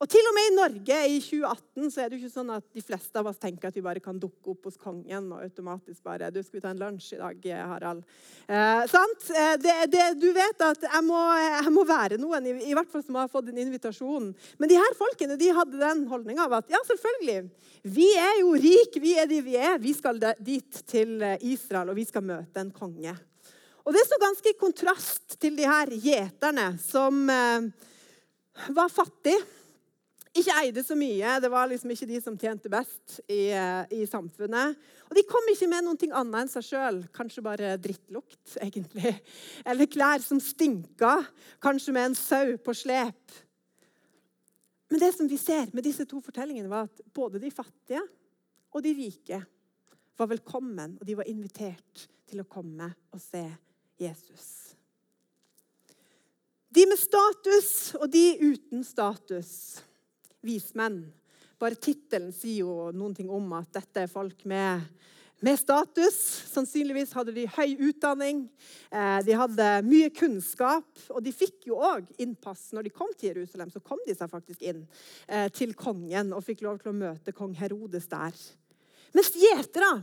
Og 0.00 0.08
til 0.08 0.24
og 0.24 0.32
med 0.32 0.46
i 0.48 0.52
Norge 0.56 0.98
i 1.12 1.16
2018 1.20 1.90
så 1.92 2.00
er 2.00 2.08
det 2.08 2.16
jo 2.16 2.24
ikke 2.24 2.32
sånn 2.32 2.52
at 2.54 2.64
de 2.72 2.80
fleste 2.80 3.20
av 3.20 3.26
oss 3.28 3.40
tenker 3.40 3.68
at 3.68 3.74
vi 3.76 3.82
bare 3.84 4.00
kan 4.00 4.16
dukke 4.16 4.54
opp 4.54 4.70
hos 4.70 4.78
kongen 4.80 5.26
og 5.28 5.42
automatisk 5.44 6.00
bare 6.08 6.30
du, 6.32 6.40
'Skal 6.40 6.56
vi 6.56 6.62
ta 6.64 6.70
en 6.72 6.80
lunsj 6.80 7.12
i 7.12 7.20
dag, 7.20 7.36
Harald?' 7.68 8.04
Eh, 8.48 8.86
sant? 8.88 9.28
Eh, 9.28 9.56
det, 9.60 9.74
det, 9.92 10.06
du 10.16 10.32
vet 10.32 10.64
at 10.64 10.88
jeg 10.88 11.04
må, 11.04 11.20
jeg 11.36 11.72
må 11.76 11.84
være 11.84 12.16
noen, 12.16 12.46
i, 12.48 12.70
i, 12.70 12.72
hvert 12.72 12.88
fall 12.88 13.04
som 13.04 13.20
har 13.20 13.28
fått 13.28 13.52
en 13.52 13.60
invitasjon. 13.60 14.32
Men 14.58 14.72
de 14.72 14.80
her 14.80 14.96
folkene 14.96 15.36
de 15.36 15.52
hadde 15.52 15.76
den 15.76 16.06
holdninga 16.08 16.48
av 16.48 16.56
at 16.62 16.72
ja, 16.72 16.80
selvfølgelig, 16.88 17.50
vi 17.84 18.08
er 18.16 18.40
jo 18.40 18.56
rike, 18.56 19.04
vi 19.04 19.18
er 19.20 19.28
de 19.28 19.44
vi 19.44 19.60
er. 19.60 19.76
Vi 19.78 19.92
skal 19.92 20.16
dit 20.40 20.82
til 20.88 21.20
Israel, 21.44 21.92
og 21.92 22.00
vi 22.00 22.08
skal 22.08 22.24
møte 22.24 22.56
en 22.56 22.72
konge. 22.72 23.12
Og 23.84 23.92
Det 23.92 24.06
står 24.06 24.24
ganske 24.24 24.48
i 24.48 24.58
kontrast 24.58 25.40
til 25.40 25.56
de 25.56 25.68
her 25.68 25.92
gjeterne 25.92 26.72
som 26.80 27.28
eh, 27.28 27.68
var 28.72 28.88
fattige 28.88 29.59
ikke 30.36 30.54
eide 30.62 30.82
så 30.86 30.94
mye. 30.98 31.34
Det 31.42 31.50
var 31.50 31.68
liksom 31.70 31.90
ikke 31.90 32.06
de 32.06 32.20
som 32.22 32.36
tjente 32.38 32.70
best 32.70 33.18
i, 33.26 33.50
i 33.90 34.04
samfunnet. 34.06 34.78
Og 35.08 35.16
de 35.18 35.24
kom 35.26 35.48
ikke 35.50 35.68
med 35.70 35.86
noe 35.86 36.10
annet 36.20 36.44
enn 36.44 36.52
seg 36.52 36.66
sjøl. 36.68 37.00
Kanskje 37.14 37.44
bare 37.44 37.74
drittlukt, 37.82 38.54
egentlig. 38.66 39.16
Eller 39.66 39.90
klær 39.90 40.22
som 40.22 40.40
stinka. 40.42 41.16
Kanskje 41.62 41.96
med 41.96 42.10
en 42.10 42.18
sau 42.18 42.54
på 42.62 42.76
slep. 42.78 43.40
Men 44.90 45.02
det 45.02 45.12
som 45.14 45.28
vi 45.30 45.38
ser 45.38 45.70
med 45.74 45.86
disse 45.86 46.06
to 46.06 46.22
fortellingene, 46.22 46.70
var 46.70 46.88
at 46.88 47.02
både 47.14 47.42
de 47.42 47.50
fattige 47.54 48.02
og 48.70 48.82
de 48.86 48.94
rike 48.94 49.38
var 50.18 50.28
velkommen, 50.30 50.98
og 51.00 51.06
de 51.06 51.14
var 51.18 51.30
invitert 51.30 52.06
til 52.30 52.42
å 52.42 52.48
komme 52.50 52.90
og 53.10 53.22
se 53.22 53.44
Jesus. 53.98 54.48
De 56.70 56.84
med 56.86 56.98
status 56.98 57.70
og 57.98 58.10
de 58.12 58.24
uten 58.42 58.82
status 58.86 59.80
vismenn. 60.46 61.02
Bare 61.60 61.76
tittelen 61.76 62.32
sier 62.32 62.64
jo 62.64 62.90
noen 62.96 63.14
ting 63.16 63.30
om 63.32 63.50
at 63.58 63.68
dette 63.74 64.04
er 64.06 64.10
folk 64.10 64.46
med, 64.48 64.86
med 65.44 65.58
status. 65.60 66.16
Sannsynligvis 66.54 67.12
hadde 67.16 67.34
de 67.36 67.44
høy 67.52 67.74
utdanning, 67.90 68.46
eh, 68.88 69.18
de 69.26 69.36
hadde 69.36 69.66
mye 69.84 70.08
kunnskap. 70.16 70.88
Og 71.12 71.20
de 71.24 71.34
fikk 71.36 71.68
jo 71.68 71.80
òg 71.84 72.08
innpass 72.22 72.70
når 72.72 72.88
de 72.88 72.94
kom 72.94 73.12
til 73.12 73.34
Jerusalem. 73.34 73.72
Så 73.72 73.84
kom 73.84 74.00
de 74.06 74.16
seg 74.16 74.32
faktisk 74.32 74.64
inn 74.64 74.86
eh, 75.28 75.50
til 75.52 75.76
kongen 75.76 76.32
og 76.32 76.46
fikk 76.46 76.64
lov 76.64 76.80
til 76.80 76.94
å 76.94 76.96
møte 77.02 77.36
kong 77.36 77.52
Herodes 77.60 78.08
der. 78.08 78.40
Mens 79.12 79.34
gjetere 79.36 79.98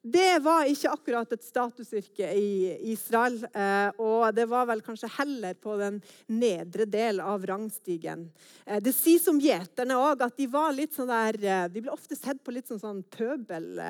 det 0.00 0.38
var 0.40 0.64
ikke 0.64 0.92
akkurat 0.94 1.32
et 1.34 1.42
statusyrke 1.44 2.30
i 2.32 2.70
Israel. 2.88 3.36
Eh, 3.52 4.00
og 4.00 4.30
det 4.32 4.46
var 4.48 4.64
vel 4.70 4.80
kanskje 4.84 5.10
heller 5.18 5.58
på 5.60 5.76
den 5.80 5.98
nedre 6.32 6.86
del 6.88 7.20
av 7.20 7.44
rangstigen. 7.46 8.30
Eh, 8.64 8.80
det 8.80 8.94
sies 8.96 9.28
om 9.28 9.40
gjeterne 9.40 9.98
òg 10.00 10.24
at 10.24 10.38
de 10.40 10.48
var 10.48 10.72
litt 10.72 10.96
sånn 10.96 11.12
der 11.12 11.36
eh, 11.44 11.66
De 11.68 11.84
ble 11.84 11.92
ofte 11.92 12.16
sett 12.16 12.40
på 12.40 12.54
litt 12.56 12.70
sånn, 12.70 12.80
sånn 12.80 13.04
pøbel 13.12 13.82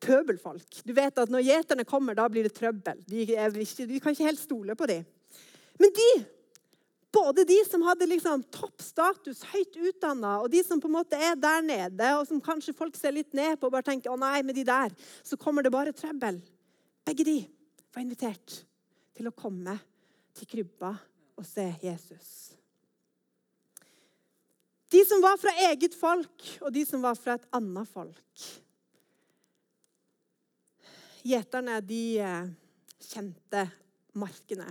pøbelfolk. 0.00 0.78
Du 0.88 0.94
vet 0.96 1.18
at 1.20 1.28
Når 1.28 1.42
gjeterne 1.44 1.84
kommer, 1.84 2.16
da 2.16 2.24
blir 2.32 2.46
det 2.48 2.54
trøbbel. 2.56 3.02
De, 3.04 3.26
de 3.28 3.98
kan 4.00 4.14
ikke 4.14 4.24
helt 4.30 4.40
stole 4.40 4.72
på 4.72 4.88
dem. 4.88 5.04
Men 5.76 5.92
de 5.92 6.06
både 7.12 7.44
de 7.44 7.58
som 7.66 7.82
hadde 7.82 8.06
liksom 8.06 8.42
topp 8.54 8.82
status, 8.82 9.42
høyt 9.50 9.76
utdanna, 9.76 10.36
og 10.42 10.50
de 10.52 10.62
som 10.66 10.80
på 10.80 10.88
en 10.90 10.96
måte 10.98 11.18
er 11.18 11.38
der 11.38 11.62
nede, 11.64 12.10
og 12.18 12.26
som 12.28 12.42
kanskje 12.42 12.74
folk 12.76 12.96
ser 12.98 13.14
litt 13.16 13.34
ned 13.36 13.58
på 13.58 13.68
og 13.68 13.74
bare 13.74 13.88
tenker 13.90 14.10
'Å 14.10 14.18
nei, 14.18 14.42
med 14.42 14.54
de 14.54 14.64
der 14.64 14.94
så 15.22 15.36
kommer 15.36 15.62
det 15.62 15.72
bare 15.72 15.92
trøbbel'. 15.92 16.42
Begge 17.04 17.24
de 17.24 17.38
var 17.94 18.02
invitert 18.02 18.64
til 19.16 19.28
å 19.28 19.34
komme 19.34 19.78
til 20.34 20.46
krybba 20.46 20.94
og 21.36 21.46
se 21.46 21.66
Jesus. 21.82 22.54
De 24.90 25.04
som 25.06 25.22
var 25.22 25.36
fra 25.38 25.52
eget 25.70 25.94
folk, 25.94 26.58
og 26.62 26.72
de 26.72 26.84
som 26.84 27.02
var 27.02 27.14
fra 27.14 27.34
et 27.34 27.46
annet 27.52 27.88
folk. 27.88 28.46
Gjeterne 31.22 31.80
de 31.84 32.18
eh, 32.18 32.48
kjente 33.00 33.66
markene 34.18 34.66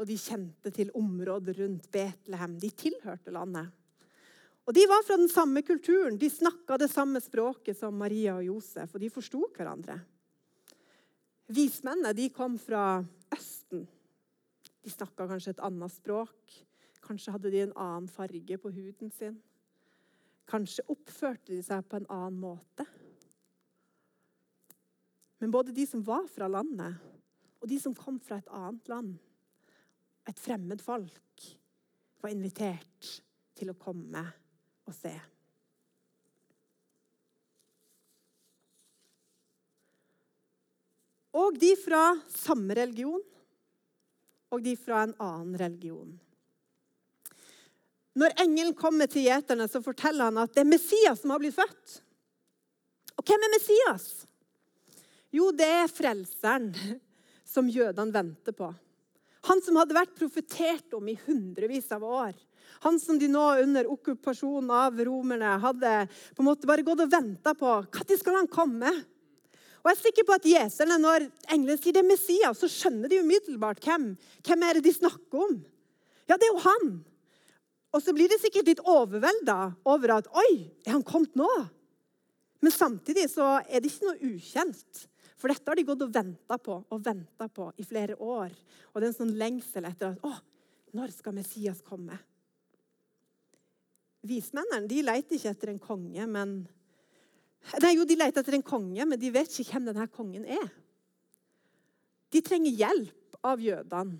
og 0.00 0.08
de 0.08 0.16
kjente 0.16 0.72
til 0.72 0.88
området 0.96 1.58
rundt 1.58 1.90
Betlehem. 1.92 2.56
De 2.56 2.70
tilhørte 2.72 3.32
landet. 3.34 3.68
Og 4.64 4.74
De 4.74 4.86
var 4.88 5.04
fra 5.04 5.18
den 5.20 5.28
samme 5.28 5.62
kulturen. 5.66 6.16
De 6.16 6.30
snakka 6.30 6.78
det 6.78 6.88
samme 6.92 7.20
språket 7.20 7.76
som 7.76 7.96
Maria 7.98 8.38
og 8.38 8.46
Josef, 8.46 8.94
og 8.94 9.00
de 9.02 9.10
forsto 9.12 9.42
hverandre. 9.56 9.98
Vismennene 11.50 12.14
de 12.16 12.28
kom 12.32 12.56
fra 12.62 13.02
Østen. 13.34 13.84
De 14.80 14.92
snakka 14.92 15.26
kanskje 15.28 15.56
et 15.56 15.64
annet 15.66 15.92
språk. 15.92 16.58
Kanskje 17.04 17.34
hadde 17.34 17.52
de 17.52 17.64
en 17.66 17.76
annen 17.76 18.08
farge 18.08 18.58
på 18.62 18.72
huden 18.72 19.10
sin. 19.12 19.36
Kanskje 20.48 20.86
oppførte 20.88 21.52
de 21.52 21.60
seg 21.66 21.84
på 21.90 22.00
en 22.00 22.08
annen 22.08 22.40
måte. 22.40 22.86
Men 25.40 25.52
både 25.52 25.74
de 25.76 25.84
som 25.88 26.04
var 26.04 26.28
fra 26.30 26.48
landet, 26.48 26.96
og 27.60 27.68
de 27.68 27.76
som 27.80 27.96
kom 27.96 28.20
fra 28.22 28.38
et 28.40 28.54
annet 28.54 28.88
land, 28.88 29.18
et 30.30 30.38
fremmed 30.38 30.80
folk 30.82 31.46
var 32.22 32.32
invitert 32.32 33.10
til 33.58 33.72
å 33.72 33.78
komme 33.78 34.22
og 34.86 34.94
se. 34.94 35.12
Og 41.40 41.58
de 41.58 41.70
fra 41.78 42.02
samme 42.30 42.74
religion, 42.74 43.22
og 44.50 44.64
de 44.64 44.74
fra 44.78 45.04
en 45.06 45.14
annen 45.22 45.54
religion. 45.58 46.10
Når 48.18 48.34
engelen 48.42 48.74
kommer 48.74 49.06
til 49.10 49.28
gjeterne, 49.28 49.68
så 49.70 49.78
forteller 49.82 50.26
han 50.26 50.40
at 50.42 50.54
det 50.54 50.64
er 50.64 50.72
Messias 50.72 51.22
som 51.22 51.30
har 51.30 51.42
blitt 51.42 51.54
født. 51.54 52.00
Og 53.14 53.26
hvem 53.26 53.46
er 53.46 53.54
Messias? 53.54 54.08
Jo, 55.30 55.52
det 55.54 55.68
er 55.84 55.92
frelseren 55.92 56.72
som 57.46 57.70
jødene 57.70 58.14
venter 58.14 58.56
på. 58.56 58.72
Han 59.48 59.62
som 59.64 59.78
hadde 59.80 59.96
vært 59.96 60.16
profetert 60.18 60.96
om 60.96 61.06
i 61.08 61.16
hundrevis 61.24 61.88
av 61.96 62.04
år. 62.04 62.34
Han 62.84 62.98
som 63.00 63.18
de 63.20 63.28
nå 63.28 63.44
under 63.62 63.88
okkupasjonen 63.92 64.70
av 64.72 65.00
romerne 65.04 65.56
hadde 65.62 65.94
på 66.36 66.42
en 66.42 66.48
måte 66.48 66.68
bare 66.68 66.84
gått 66.84 67.02
og 67.04 67.12
venta 67.12 67.54
på. 67.56 67.72
Når 67.96 68.20
skal 68.20 68.36
han 68.36 68.50
komme? 68.52 68.92
Og 69.80 69.88
jeg 69.88 69.96
er 69.96 70.00
sikker 70.02 70.26
på 70.28 70.36
at 70.36 70.48
Jeserne, 70.48 70.98
Når 71.00 71.26
englene 71.48 71.80
sier 71.80 71.96
det 71.96 72.02
er 72.04 72.10
Messias, 72.10 72.60
så 72.60 72.68
skjønner 72.68 73.08
de 73.08 73.22
umiddelbart 73.24 73.80
hvem. 73.84 74.12
Hvem 74.44 74.64
er 74.64 74.76
det 74.76 74.84
de 74.84 74.92
snakker 74.92 75.46
om? 75.46 75.54
Ja, 76.28 76.36
det 76.36 76.46
er 76.46 76.52
jo 76.52 76.64
han. 76.66 76.90
Og 77.96 78.02
så 78.04 78.12
blir 78.14 78.28
de 78.30 78.38
sikkert 78.38 78.68
litt 78.68 78.82
overvelda 78.84 79.72
over 79.88 80.18
at 80.20 80.28
Oi, 80.36 80.68
er 80.86 80.94
han 80.94 81.06
kommet 81.06 81.34
nå? 81.38 81.48
Men 82.60 82.74
samtidig 82.74 83.26
så 83.32 83.56
er 83.64 83.80
det 83.80 83.90
ikke 83.90 84.10
noe 84.10 84.34
ukjent. 84.36 85.06
For 85.40 85.48
dette 85.48 85.70
har 85.70 85.78
de 85.78 85.86
gått 85.88 86.02
og 86.04 86.12
venta 86.12 86.58
på 86.60 86.76
og 86.82 87.04
venta 87.04 87.48
på 87.48 87.70
i 87.80 87.86
flere 87.86 88.16
år. 88.20 88.52
Og 88.92 89.00
det 89.00 89.06
er 89.06 89.12
en 89.12 89.20
sånn 89.22 89.38
lengsel 89.40 89.88
etter 89.88 90.12
at 90.12 90.26
Å, 90.26 90.34
når 90.96 91.14
skal 91.14 91.36
Messias 91.36 91.80
komme? 91.86 92.18
Vismennene 94.26 94.90
de 94.90 95.00
leter 95.00 95.38
ikke 95.38 95.54
etter 95.54 95.72
en 95.72 95.80
konge, 95.80 96.26
men 96.28 96.60
Nei, 97.80 97.92
jo, 97.92 98.06
de 98.08 98.16
leter 98.16 98.40
etter 98.40 98.56
en 98.56 98.64
konge, 98.64 99.04
men 99.04 99.20
de 99.20 99.28
vet 99.34 99.52
ikke 99.60 99.74
hvem 99.74 99.90
denne 99.90 100.06
kongen 100.08 100.46
er. 100.48 100.68
De 102.32 102.40
trenger 102.40 102.72
hjelp 102.72 103.36
av 103.44 103.60
jødene, 103.60 104.16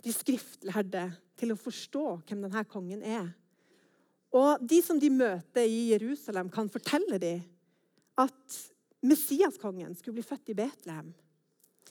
de 0.00 0.14
skriftlærde, 0.14 1.02
til 1.36 1.52
å 1.52 1.58
forstå 1.60 2.04
hvem 2.24 2.46
denne 2.46 2.62
kongen 2.70 3.02
er. 3.04 3.26
Og 4.32 4.62
de 4.64 4.78
som 4.84 4.96
de 5.00 5.10
møter 5.12 5.68
i 5.68 5.90
Jerusalem, 5.90 6.48
kan 6.52 6.70
fortelle 6.72 7.18
dem 7.20 7.42
at 8.16 8.56
Messiaskongen 9.00 9.94
skulle 9.94 10.18
bli 10.18 10.26
født 10.26 10.52
i 10.52 10.56
Betlehem. 10.58 11.12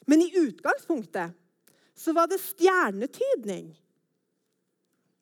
Men 0.05 0.21
i 0.21 0.31
utgangspunktet 0.37 1.35
så 1.95 2.13
var 2.13 2.27
det 2.27 2.41
stjernetydning. 2.43 3.69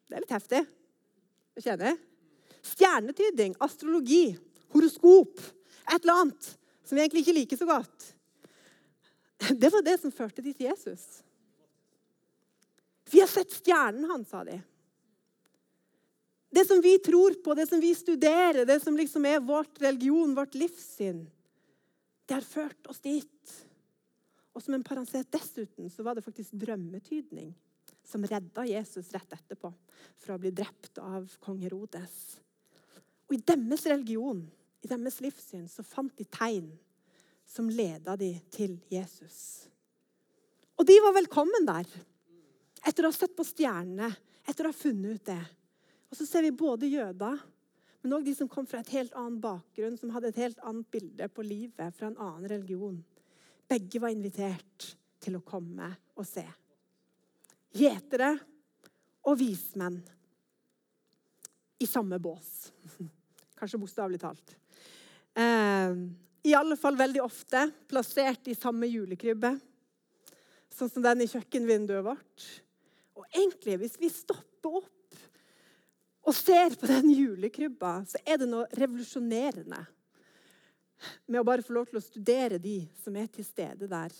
Det 0.10 0.16
er 0.16 0.24
litt 0.24 0.34
heftig. 0.34 0.64
Jeg 1.58 1.68
kjenner. 1.68 2.00
Stjernetydning, 2.64 3.56
astrologi, 3.62 4.34
horoskop, 4.74 5.40
et 5.84 6.00
eller 6.00 6.22
annet 6.24 6.50
som 6.84 6.96
vi 6.96 7.04
egentlig 7.04 7.24
ikke 7.26 7.38
liker 7.38 7.60
så 7.60 7.68
godt. 7.70 8.10
Det 9.52 9.70
var 9.74 9.84
det 9.86 9.98
som 10.02 10.14
førte 10.16 10.44
de 10.44 10.54
til 10.56 10.70
Jesus. 10.70 11.04
Vi 13.12 13.20
har 13.22 13.30
sett 13.30 13.52
stjernen 13.54 14.08
hans, 14.10 14.30
sa 14.32 14.44
de. 14.48 14.58
Det 16.54 16.64
som 16.70 16.80
vi 16.82 16.96
tror 17.02 17.36
på, 17.44 17.56
det 17.58 17.68
som 17.70 17.82
vi 17.82 17.92
studerer, 17.98 18.64
det 18.66 18.80
som 18.84 18.98
liksom 18.98 19.26
er 19.26 19.42
vårt 19.44 19.82
religion, 19.82 20.36
vårt 20.38 20.56
livssyn. 20.56 21.24
Det 22.26 22.38
har 22.38 22.46
ført 22.48 22.88
oss 22.92 23.02
dit. 23.04 23.54
Og 24.54 24.62
som 24.62 24.76
en 24.78 24.86
parentes 24.86 25.28
dessuten 25.34 25.90
så 25.90 26.06
var 26.06 26.16
det 26.16 26.26
faktisk 26.26 26.56
drømmetydning 26.62 27.52
som 28.06 28.26
redda 28.28 28.66
Jesus 28.68 29.12
rett 29.16 29.34
etterpå 29.34 29.72
fra 30.22 30.36
å 30.36 30.42
bli 30.42 30.52
drept 30.56 31.00
av 31.02 31.28
kong 31.44 31.62
Herodes. 31.64 32.16
Og 33.30 33.38
I 33.38 33.42
deres 33.42 33.86
religion, 33.90 34.44
i 34.84 34.90
deres 34.92 35.22
livssyn, 35.24 35.66
så 35.72 35.86
fant 35.88 36.14
de 36.20 36.28
tegn 36.28 36.70
som 37.48 37.70
leda 37.72 38.16
de 38.20 38.34
til 38.54 38.76
Jesus. 38.92 39.66
Og 40.78 40.88
de 40.88 40.98
var 41.04 41.16
velkommen 41.16 41.68
der. 41.68 41.88
Etter 42.84 43.06
å 43.06 43.12
ha 43.12 43.16
sett 43.16 43.36
på 43.36 43.46
stjernene, 43.48 44.10
etter 44.44 44.68
å 44.68 44.74
ha 44.74 44.76
funnet 44.76 45.20
ut 45.20 45.30
det, 45.32 45.44
Og 46.14 46.18
så 46.18 46.28
ser 46.30 46.44
vi 46.46 46.52
både 46.54 46.86
jøder, 46.86 47.40
men 48.04 48.18
òg 48.18 48.26
de 48.28 48.34
som 48.36 48.50
kom 48.52 48.66
fra 48.68 48.82
et 48.84 48.92
helt 48.98 49.14
annen 49.16 49.40
bakgrunn, 49.44 49.96
som 50.00 50.12
hadde 50.12 50.34
et 50.34 50.42
helt 50.44 50.60
annet 50.68 50.88
bilde 50.92 51.28
på 51.32 51.46
livet 51.48 51.96
fra 51.96 52.10
en 52.10 52.18
annen 52.20 52.50
religion. 52.52 52.98
Begge 53.72 54.02
var 54.04 54.12
invitert 54.12 54.90
til 55.24 55.38
å 55.40 55.46
komme 55.48 55.88
og 56.20 56.28
se. 56.28 56.44
Gjetere 57.74 58.34
og 59.24 59.38
vismenn 59.40 60.02
i 61.80 61.88
samme 61.88 62.20
bås. 62.20 62.74
Kanskje 63.60 63.80
bokstavelig 63.80 64.20
talt. 64.20 64.52
Eh, 65.40 65.96
I 66.44 66.56
alle 66.60 66.76
fall 66.80 67.00
veldig 67.00 67.24
ofte 67.24 67.70
plassert 67.88 68.52
i 68.52 68.58
samme 68.58 68.90
julekrybbe, 68.92 69.56
sånn 70.76 70.92
som 70.92 71.06
den 71.06 71.24
i 71.24 71.30
kjøkkenvinduet 71.32 72.04
vårt. 72.04 72.50
Og 73.16 73.24
egentlig, 73.32 73.80
hvis 73.80 73.96
vi 74.02 74.12
stopper 74.12 74.82
opp 74.84 74.92
og 76.24 76.36
ser 76.36 76.76
på 76.80 76.88
den 76.88 77.12
julekrybba, 77.12 77.98
så 78.08 78.22
er 78.24 78.40
det 78.40 78.48
noe 78.48 78.68
revolusjonerende 78.80 79.82
med 81.28 81.42
å 81.42 81.46
bare 81.48 81.66
få 81.66 81.76
lov 81.76 81.90
til 81.90 82.00
å 82.00 82.04
studere 82.04 82.60
de 82.64 82.78
som 83.04 83.16
er 83.20 83.28
til 83.32 83.46
stede 83.46 83.90
der 83.92 84.14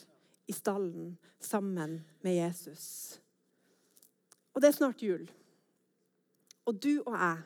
i 0.50 0.56
stallen 0.56 1.14
sammen 1.40 2.02
med 2.26 2.36
Jesus. 2.36 2.86
Og 4.54 4.62
det 4.62 4.70
er 4.70 4.78
snart 4.78 5.04
jul. 5.04 5.24
Og 6.68 6.76
du 6.76 7.02
og 7.06 7.16
jeg 7.16 7.44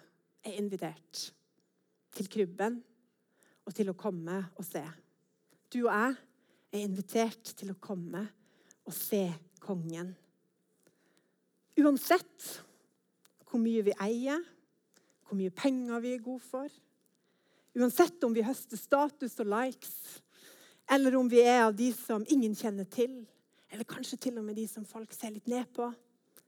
er 0.50 0.58
invitert 0.58 1.28
til 2.18 2.30
krybben 2.32 2.80
og 3.68 3.76
til 3.78 3.92
å 3.92 3.98
komme 3.98 4.40
og 4.56 4.66
se. 4.66 4.84
Du 5.70 5.84
og 5.86 5.92
jeg 5.92 6.16
er 6.74 6.82
invitert 6.82 7.54
til 7.58 7.74
å 7.74 7.80
komme 7.82 8.26
og 8.88 8.96
se 8.96 9.28
kongen. 9.62 10.14
Uansett 11.78 12.64
hvor 13.58 13.64
mye 13.66 13.82
vi 13.88 13.94
eier, 14.06 14.44
hvor 15.26 15.38
mye 15.40 15.50
penger 15.50 16.02
vi 16.04 16.12
er 16.14 16.22
gode 16.22 16.44
for, 16.46 16.70
uansett 17.74 18.22
om 18.22 18.36
vi 18.36 18.44
høster 18.46 18.78
status 18.78 19.40
og 19.42 19.50
likes, 19.50 19.96
eller 20.94 21.18
om 21.18 21.26
vi 21.32 21.42
er 21.42 21.64
av 21.64 21.74
de 21.74 21.88
som 21.98 22.26
ingen 22.30 22.54
kjenner 22.54 22.86
til, 22.86 23.24
eller 23.74 23.88
kanskje 23.90 24.20
til 24.28 24.38
og 24.38 24.46
med 24.46 24.60
de 24.60 24.68
som 24.70 24.86
folk 24.86 25.16
ser 25.18 25.34
litt 25.34 25.50
ned 25.50 25.66
på, 25.74 25.88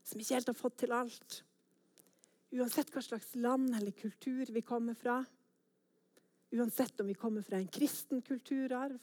som 0.05 0.21
ikke 0.21 0.37
helt 0.37 0.51
har 0.51 0.59
fått 0.59 0.77
til 0.83 0.93
alt. 0.93 1.39
Uansett 2.53 2.93
hva 2.93 3.01
slags 3.01 3.33
land 3.41 3.73
eller 3.79 3.97
kultur 3.97 4.53
vi 4.53 4.63
kommer 4.65 4.93
fra, 4.93 5.17
uansett 6.53 7.01
om 7.01 7.09
vi 7.09 7.17
kommer 7.17 7.41
fra 7.45 7.57
en 7.57 7.73
kristen 7.73 8.21
kulturarv, 8.21 9.01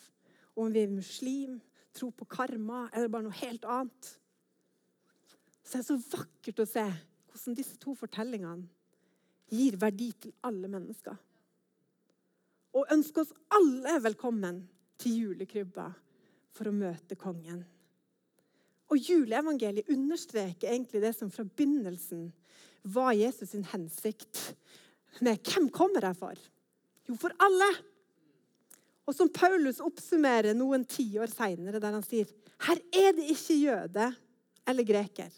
om 0.55 0.71
vi 0.71 0.87
er 0.87 0.95
muslim, 0.95 1.59
tror 1.91 2.15
på 2.15 2.31
karma 2.39 2.87
eller 2.93 3.11
bare 3.11 3.27
noe 3.27 3.43
helt 3.43 3.67
annet, 3.67 4.15
så 5.67 5.75
er 5.75 5.83
det 5.83 5.91
så 5.91 6.01
vakkert 6.15 6.63
å 6.63 6.71
se 6.71 6.89
hvordan 7.37 7.59
disse 7.59 7.77
to 7.81 7.95
fortellingene 7.97 8.67
gir 9.53 9.77
verdi 9.79 10.11
til 10.19 10.35
alle 10.47 10.69
mennesker. 10.71 11.15
Og 12.77 12.93
ønsker 12.93 13.23
oss 13.23 13.37
alle 13.55 13.97
velkommen 14.05 14.65
til 15.01 15.21
julekrybba 15.23 15.87
for 16.57 16.69
å 16.69 16.75
møte 16.75 17.19
kongen. 17.21 17.63
Og 18.87 19.03
Juleevangeliet 19.03 19.91
understreker 19.91 20.71
egentlig 20.71 21.03
det 21.03 21.13
som 21.17 21.31
fra 21.33 21.45
begynnelsen 21.47 22.29
var 22.87 23.17
Jesus 23.19 23.51
sin 23.51 23.67
hensikt 23.67 24.43
med 25.25 25.41
hvem 25.43 25.71
kommer 25.75 26.05
jeg 26.07 26.19
for? 26.19 26.43
Jo, 27.07 27.17
for 27.19 27.35
alle. 27.43 27.71
Og 29.07 29.15
som 29.15 29.31
Paulus 29.33 29.81
oppsummerer 29.83 30.55
noen 30.59 30.85
tiår 30.87 31.31
seinere, 31.33 31.81
der 31.83 31.97
han 31.97 32.05
sier 32.07 32.31
her 32.67 32.81
er 32.95 33.13
det 33.17 33.27
ikke 33.35 33.59
jøde 33.59 34.07
eller 34.67 34.87
greker. 34.87 35.35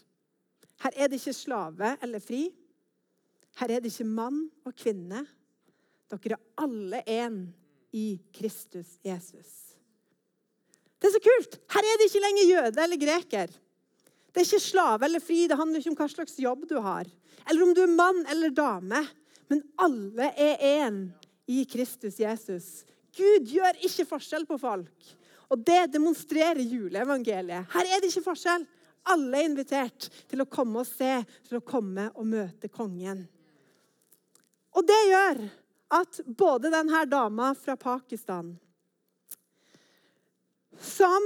Her 0.84 0.94
er 0.94 1.10
det 1.10 1.18
ikke 1.18 1.34
slave 1.36 1.94
eller 2.02 2.22
fri. 2.22 2.48
Her 3.58 3.74
er 3.74 3.82
det 3.82 3.90
ikke 3.92 4.06
mann 4.06 4.44
og 4.66 4.74
kvinne. 4.78 5.24
Dere 6.08 6.36
er 6.36 6.64
alle 6.64 7.02
én 7.04 7.40
i 7.92 8.18
Kristus 8.34 8.98
Jesus. 9.04 9.50
Det 10.98 11.08
er 11.08 11.14
så 11.14 11.22
kult! 11.22 11.58
Her 11.70 11.86
er 11.86 11.98
det 11.98 12.08
ikke 12.08 12.22
lenger 12.24 12.48
jøde 12.48 12.84
eller 12.84 13.00
greker. 13.00 13.50
Det 14.28 14.42
er 14.42 14.46
ikke 14.46 14.62
slave 14.62 15.06
eller 15.06 15.22
fri. 15.22 15.46
Det 15.50 15.58
handler 15.58 15.82
ikke 15.82 15.92
om 15.92 15.98
hva 15.98 16.08
slags 16.10 16.38
jobb 16.42 16.66
du 16.70 16.78
har, 16.82 17.08
eller 17.48 17.64
om 17.64 17.74
du 17.74 17.82
er 17.84 17.94
mann 17.94 18.24
eller 18.30 18.54
dame. 18.54 19.02
Men 19.48 19.62
alle 19.80 20.32
er 20.36 20.64
én 20.84 21.06
i 21.48 21.62
Kristus 21.68 22.18
Jesus. 22.20 22.84
Gud 23.16 23.46
gjør 23.48 23.78
ikke 23.82 24.06
forskjell 24.06 24.44
på 24.46 24.58
folk. 24.60 25.14
Og 25.48 25.62
det 25.64 25.88
demonstrerer 25.94 26.60
juleevangeliet. 26.60 27.70
Her 27.72 27.88
er 27.88 28.02
det 28.02 28.10
ikke 28.10 28.26
forskjell. 28.26 28.66
Alle 29.08 29.40
er 29.40 29.48
invitert 29.48 30.08
til 30.28 30.42
å 30.42 30.48
komme 30.50 30.82
og 30.82 30.88
se, 30.88 31.22
til 31.48 31.58
å 31.58 31.64
komme 31.64 32.08
og 32.14 32.26
møte 32.28 32.70
kongen. 32.72 33.24
Og 34.76 34.84
det 34.86 34.98
gjør 35.08 35.40
at 35.98 36.20
både 36.26 36.70
denne 36.72 37.04
dama 37.08 37.54
fra 37.56 37.76
Pakistan 37.80 38.50
Som 40.78 41.24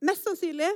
mest 0.00 0.24
sannsynlig 0.24 0.70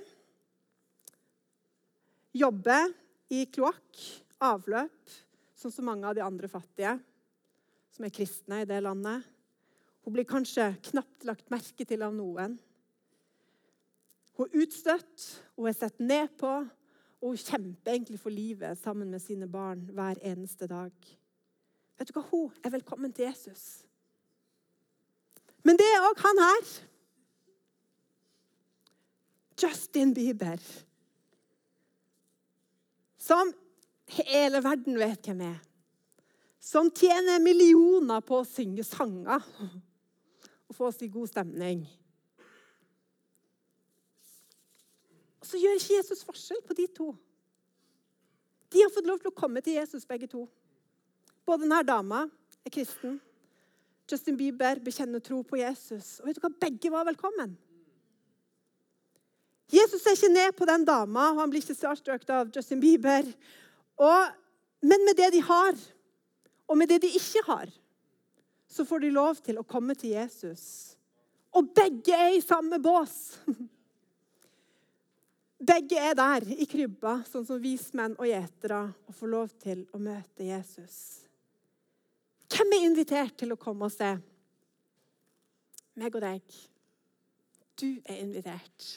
jobber 2.36 2.90
i 3.32 3.46
kloakk, 3.48 4.00
avløp, 4.42 5.14
sånn 5.56 5.72
som 5.72 5.86
mange 5.86 6.08
av 6.08 6.16
de 6.18 6.24
andre 6.24 6.50
fattige 6.50 6.96
som 7.92 8.04
er 8.04 8.12
kristne 8.12 8.62
i 8.62 8.68
det 8.68 8.80
landet. 8.82 9.22
Hun 10.02 10.16
blir 10.16 10.26
kanskje 10.28 10.72
knapt 10.90 11.26
lagt 11.28 11.52
merke 11.52 11.86
til 11.86 12.02
av 12.02 12.14
noen. 12.16 12.56
Hun 14.38 14.48
er 14.48 14.62
utstøtt, 14.64 15.24
hun 15.56 15.68
er 15.68 15.76
sett 15.76 16.00
ned 16.00 16.32
på, 16.40 16.52
og 17.22 17.34
hun 17.34 17.38
kjemper 17.38 17.92
egentlig 17.92 18.20
for 18.20 18.34
livet 18.34 18.78
sammen 18.80 19.10
med 19.10 19.22
sine 19.22 19.48
barn 19.50 19.84
hver 19.94 20.20
eneste 20.26 20.66
dag. 20.70 20.92
Vet 21.98 22.08
du 22.08 22.16
hva? 22.16 22.24
Hun 22.30 22.62
er 22.64 22.72
velkommen 22.74 23.12
til 23.12 23.28
Jesus. 23.28 23.84
Men 25.62 25.78
det 25.78 25.86
er 25.86 26.06
òg 26.08 26.22
han 26.24 26.40
her. 26.42 26.72
Justin 29.62 30.14
Bieber. 30.14 30.58
Som 33.22 33.52
hele 34.10 34.64
verden 34.64 34.98
vet 34.98 35.28
hvem 35.28 35.44
er 35.52 35.60
som 36.62 36.90
tjener 36.94 37.42
millioner 37.42 38.22
på 38.22 38.38
å 38.38 38.46
synge 38.46 38.84
sanger 38.86 39.42
og 40.68 40.76
få 40.76 40.88
oss 40.92 41.02
i 41.02 41.10
god 41.10 41.32
stemning. 41.32 41.82
Og 45.42 45.48
så 45.48 45.58
gjør 45.58 45.74
ikke 45.74 45.98
Jesus 45.98 46.22
forskjell 46.22 46.62
på 46.62 46.76
de 46.78 46.86
to. 46.94 47.10
De 48.72 48.80
har 48.80 48.92
fått 48.94 49.08
lov 49.10 49.18
til 49.20 49.32
å 49.32 49.36
komme 49.36 49.60
til 49.64 49.74
Jesus, 49.76 50.06
begge 50.08 50.28
to. 50.30 50.46
Både 51.44 51.66
denne 51.66 51.82
dama 51.84 52.22
er 52.62 52.72
kristen. 52.72 53.18
Justin 54.06 54.38
Bieber 54.38 54.78
bekjenner 54.84 55.22
tro 55.24 55.40
på 55.42 55.58
Jesus. 55.58 56.20
Og 56.22 56.30
vet 56.30 56.38
du 56.38 56.44
hva? 56.44 56.52
Begge 56.62 56.92
var 56.94 57.08
velkommen. 57.10 57.56
Jesus 59.72 60.04
ser 60.04 60.14
ikke 60.14 60.30
ned 60.30 60.54
på 60.54 60.68
den 60.68 60.86
dama, 60.86 61.30
og 61.32 61.42
han 61.42 61.52
blir 61.52 61.62
ikke 61.64 61.76
starstruck 61.76 62.24
av 62.30 62.50
Justin 62.54 62.80
Bieber. 62.80 63.26
Og, 63.98 64.32
men 64.84 65.06
med 65.08 65.18
det 65.18 65.30
de 65.34 65.42
har, 65.42 65.76
og 66.68 66.78
med 66.78 66.92
det 66.92 67.02
de 67.02 67.12
ikke 67.18 67.44
har, 67.48 67.72
så 68.68 68.86
får 68.88 69.04
de 69.04 69.12
lov 69.12 69.40
til 69.44 69.58
å 69.58 69.66
komme 69.68 69.96
til 69.98 70.14
Jesus. 70.14 70.94
Og 71.52 71.72
begge 71.74 72.14
er 72.16 72.36
i 72.36 72.44
samme 72.44 72.78
bås. 72.80 73.40
Begge 75.62 75.94
er 75.94 76.16
der 76.18 76.42
i 76.58 76.66
krybba, 76.66 77.20
sånn 77.30 77.44
som 77.46 77.60
vismenn 77.62 78.16
og 78.18 78.26
gjetere, 78.26 78.80
og 79.06 79.14
får 79.14 79.30
lov 79.30 79.50
til 79.62 79.84
å 79.94 80.00
møte 80.02 80.46
Jesus. 80.48 80.96
Hvem 82.50 82.74
er 82.74 82.86
invitert 82.88 83.36
til 83.38 83.54
å 83.54 83.58
komme 83.60 83.86
og 83.86 83.94
se? 83.94 84.08
Meg 86.02 86.16
og 86.18 86.24
deg. 86.24 86.56
Du 87.78 87.86
er 88.02 88.18
invitert. 88.24 88.88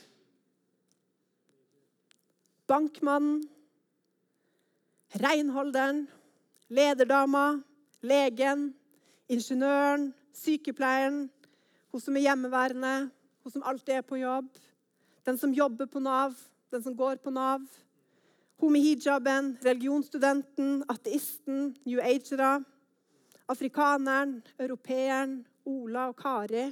Bankmannen, 2.66 3.44
renholderen, 5.22 6.08
Lederdama, 6.74 7.60
legen, 8.02 8.72
ingeniøren, 9.30 10.10
sykepleieren, 10.34 11.28
hun 11.94 12.02
som 12.02 12.18
er 12.18 12.26
hjemmeværende, 12.26 12.96
hun 13.46 13.54
som 13.54 13.66
alltid 13.70 14.00
er 14.00 14.08
på 14.10 14.18
jobb, 14.18 14.50
den 15.30 15.38
som 15.38 15.54
jobber 15.54 15.86
på 15.86 16.02
Nav, 16.02 16.34
den 16.76 16.84
som 16.84 16.96
går 16.96 17.22
på 17.24 17.32
Nav, 17.32 17.64
hun 18.60 18.72
med 18.76 18.84
hijaben, 18.84 19.54
religionsstudenten, 19.64 20.82
ateisten, 20.92 21.74
new 21.88 22.00
agera, 22.04 22.58
afrikaneren, 23.52 24.42
europeeren, 24.60 25.42
Ola 25.66 26.10
og 26.12 26.18
Kari, 26.20 26.70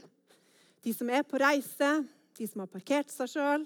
de 0.84 0.94
som 0.94 1.10
er 1.10 1.24
på 1.28 1.40
reise, 1.42 1.92
de 2.38 2.48
som 2.50 2.64
har 2.64 2.72
parkert 2.72 3.12
seg 3.14 3.32
sjøl, 3.32 3.66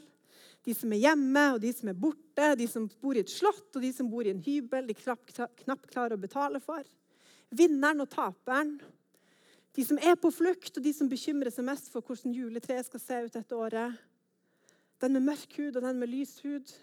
de 0.67 0.75
som 0.75 0.91
er 0.93 1.01
hjemme, 1.01 1.43
og 1.55 1.61
de 1.63 1.71
som 1.73 1.89
er 1.89 1.97
borte, 1.97 2.51
de 2.59 2.67
som 2.69 2.87
bor 3.01 3.17
i 3.17 3.23
et 3.23 3.31
slott, 3.31 3.69
og 3.73 3.81
de 3.81 3.91
som 3.95 4.09
bor 4.11 4.27
i 4.27 4.33
en 4.33 4.43
hybel 4.43 4.89
de 4.89 4.95
knapt, 4.97 5.39
knapt 5.63 5.89
klarer 5.93 6.17
å 6.17 6.21
betale 6.21 6.61
for. 6.63 6.83
Vinneren 7.55 8.03
og 8.03 8.09
taperen. 8.11 8.75
De 9.77 9.85
som 9.87 9.99
er 10.01 10.17
på 10.19 10.31
flukt, 10.33 10.73
og 10.75 10.83
de 10.83 10.91
som 10.93 11.09
bekymrer 11.09 11.53
seg 11.53 11.65
mest 11.69 11.87
for 11.93 12.03
hvordan 12.03 12.35
juletreet 12.35 12.89
skal 12.89 13.03
se 13.03 13.21
ut 13.27 13.37
dette 13.37 13.55
året. 13.55 13.95
Den 15.01 15.13
med 15.13 15.27
mørk 15.27 15.57
hud 15.59 15.75
og 15.75 15.83
den 15.85 15.99
med 16.01 16.09
lys 16.09 16.39
hud. 16.45 16.73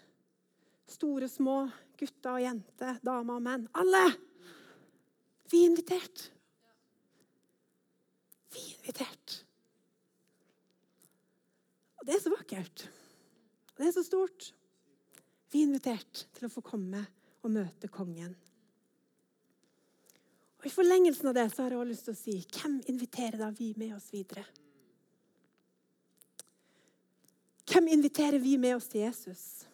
Store, 0.87 1.27
små, 1.27 1.65
gutter 1.99 2.37
og 2.37 2.43
jenter, 2.43 2.99
damer 3.03 3.39
og 3.39 3.43
menn. 3.43 3.67
Alle! 3.75 4.05
Vi 5.51 5.61
er 5.61 5.69
invitert. 5.69 6.29
Vi 8.53 8.61
er 8.61 8.77
invitert. 8.79 9.35
Og 11.99 12.07
det 12.07 12.15
er 12.15 12.23
så 12.23 12.33
vakkert. 12.33 12.87
Og 13.73 13.83
det 13.83 13.89
er 13.89 13.95
så 13.97 14.05
stort. 14.05 14.49
Vi 15.51 15.61
er 15.61 15.69
invitert 15.69 16.25
til 16.35 16.47
å 16.47 16.53
få 16.53 16.63
komme 16.65 17.03
og 17.45 17.53
møte 17.53 17.89
kongen. 17.91 18.33
Og 20.59 20.69
I 20.69 20.73
forlengelsen 20.73 21.29
av 21.29 21.35
det 21.37 21.49
så 21.53 21.65
har 21.65 21.75
jeg 21.75 21.81
også 21.81 21.91
lyst 21.91 22.07
til 22.07 22.15
å 22.15 22.19
si 22.19 22.35
hvem 22.57 22.77
inviterer 22.89 23.41
da 23.41 23.51
vi 23.53 23.73
med 23.77 23.93
oss 23.97 24.07
videre? 24.13 24.45
Hvem 27.75 27.89
inviterer 27.91 28.39
vi 28.39 28.53
med 28.55 28.77
oss 28.77 28.85
til 28.87 29.01
Jesus? 29.03 29.65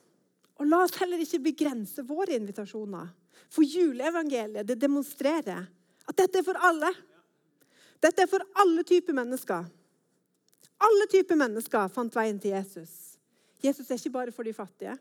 Og 0.58 0.66
La 0.66 0.80
oss 0.82 0.96
heller 0.98 1.22
ikke 1.22 1.38
begrense 1.52 2.02
våre 2.02 2.34
invitasjoner. 2.34 3.12
For 3.52 3.62
juleevangeliet 3.62 4.66
det 4.66 4.80
demonstrerer 4.82 5.68
at 6.10 6.18
dette 6.18 6.40
er 6.40 6.46
for 6.48 6.58
alle. 6.66 6.90
Dette 8.02 8.24
er 8.24 8.30
for 8.32 8.42
alle 8.64 8.82
typer 8.90 9.14
mennesker. 9.14 9.68
Alle 10.82 11.08
typer 11.12 11.38
mennesker 11.38 11.92
fant 11.94 12.18
veien 12.18 12.40
til 12.42 12.56
Jesus. 12.56 12.96
Jesus 13.62 13.86
er 13.86 14.00
ikke 14.02 14.16
bare 14.16 14.34
for 14.34 14.50
de 14.50 14.54
fattige, 14.58 14.96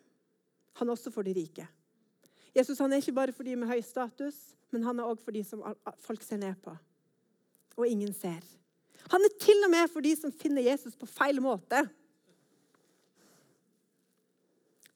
han 0.76 0.88
er 0.88 0.92
også 0.92 1.12
for 1.14 1.24
de 1.24 1.32
rike. 1.32 1.64
Jesus 2.52 2.82
han 2.84 2.92
er 2.92 3.00
ikke 3.00 3.16
bare 3.16 3.32
for 3.32 3.48
de 3.48 3.56
med 3.56 3.70
høy 3.70 3.80
status, 3.80 4.36
men 4.74 4.84
han 4.84 5.00
er 5.00 5.08
også 5.08 5.24
for 5.24 5.32
de 5.38 5.44
som 5.46 5.64
folk 6.04 6.20
ser 6.26 6.42
ned 6.42 6.60
på, 6.60 6.74
og 7.80 7.88
ingen 7.88 8.12
ser. 8.12 8.44
Han 9.08 9.24
er 9.24 9.32
til 9.40 9.64
og 9.64 9.72
med 9.72 9.88
for 9.88 10.04
de 10.04 10.12
som 10.20 10.36
finner 10.36 10.68
Jesus 10.68 11.00
på 11.00 11.08
feil 11.08 11.40
måte. 11.40 11.86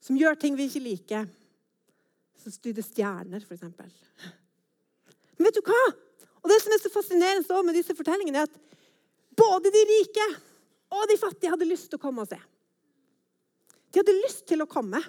Som 0.05 0.19
gjør 0.19 0.37
ting 0.37 0.57
vi 0.57 0.67
ikke 0.69 0.83
liker. 0.85 1.29
Som 2.37 2.53
studerer 2.53 2.85
stjerner, 2.85 3.41
f.eks. 3.41 3.63
Men 5.35 5.47
vet 5.47 5.57
du 5.57 5.63
hva? 5.65 5.83
Og 6.45 6.51
Det 6.51 6.59
som 6.61 6.75
er 6.75 6.81
så 6.83 6.91
fascinerende 6.93 7.61
med 7.65 7.73
disse 7.73 7.95
fortellingene, 7.97 8.43
er 8.43 8.49
at 8.49 8.59
både 9.35 9.71
de 9.73 9.81
rike 9.89 10.27
og 10.93 11.07
de 11.09 11.17
fattige 11.17 11.49
hadde 11.51 11.67
lyst 11.67 11.89
til 11.89 11.97
å 11.97 12.03
komme 12.05 12.21
og 12.21 12.29
se. 12.29 12.37
De 13.89 14.01
hadde 14.01 14.21
lyst 14.21 14.45
til 14.45 14.61
å 14.61 14.69
komme. 14.69 15.01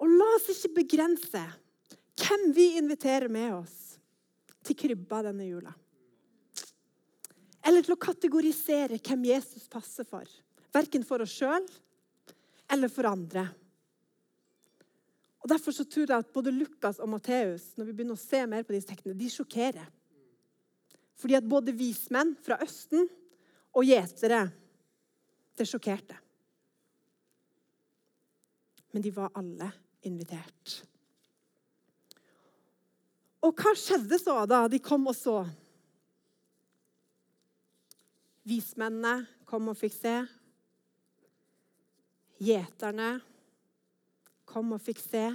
Og 0.00 0.08
la 0.08 0.28
oss 0.38 0.48
ikke 0.52 0.78
begrense 0.80 1.42
hvem 2.16 2.48
vi 2.56 2.70
inviterer 2.80 3.28
med 3.32 3.52
oss 3.58 3.76
til 4.64 4.78
krybba 4.78 5.20
denne 5.28 5.50
jula. 5.50 5.74
Eller 7.66 7.84
til 7.84 7.96
å 7.96 8.00
kategorisere 8.00 8.96
hvem 9.02 9.28
Jesus 9.28 9.68
passer 9.68 10.08
for. 10.08 10.24
Verken 10.72 11.04
for 11.04 11.20
oss 11.24 11.34
sjøl 11.36 11.66
eller 12.72 12.90
for 12.92 13.08
andre. 13.10 13.46
Og 15.46 15.50
Derfor 15.50 15.70
så 15.70 15.84
tror 15.86 16.08
jeg 16.10 16.18
at 16.18 16.32
både 16.34 16.50
Lukas 16.50 16.98
og 16.98 17.06
Matteus 17.06 17.68
når 17.78 17.86
vi 17.86 17.92
begynner 17.94 18.16
å 18.16 18.18
se 18.18 18.40
mer 18.50 18.64
på 18.66 18.74
disse 18.74 18.88
tekstene, 18.88 19.14
de 19.14 19.28
sjokkerer. 19.30 19.84
Fordi 21.14 21.36
at 21.38 21.46
både 21.46 21.70
vismenn 21.70 22.32
fra 22.42 22.56
Østen 22.64 23.06
og 23.70 23.86
gjetere 23.86 24.40
det 25.54 25.66
sjokkerte. 25.70 26.16
Men 28.90 29.04
de 29.06 29.12
var 29.14 29.30
alle 29.38 29.70
invitert. 30.10 30.74
Og 33.46 33.54
hva 33.54 33.76
skjedde 33.78 34.18
så 34.18 34.40
da 34.50 34.64
de 34.66 34.82
kom 34.82 35.06
og 35.06 35.14
så? 35.14 35.36
Vismennene 38.50 39.46
kom 39.46 39.70
og 39.70 39.78
fikk 39.78 39.94
se. 39.94 40.18
Gjeterne 42.42 43.14
kom 44.56 44.72
og 44.72 44.80
fikk 44.80 45.02
se. 45.04 45.26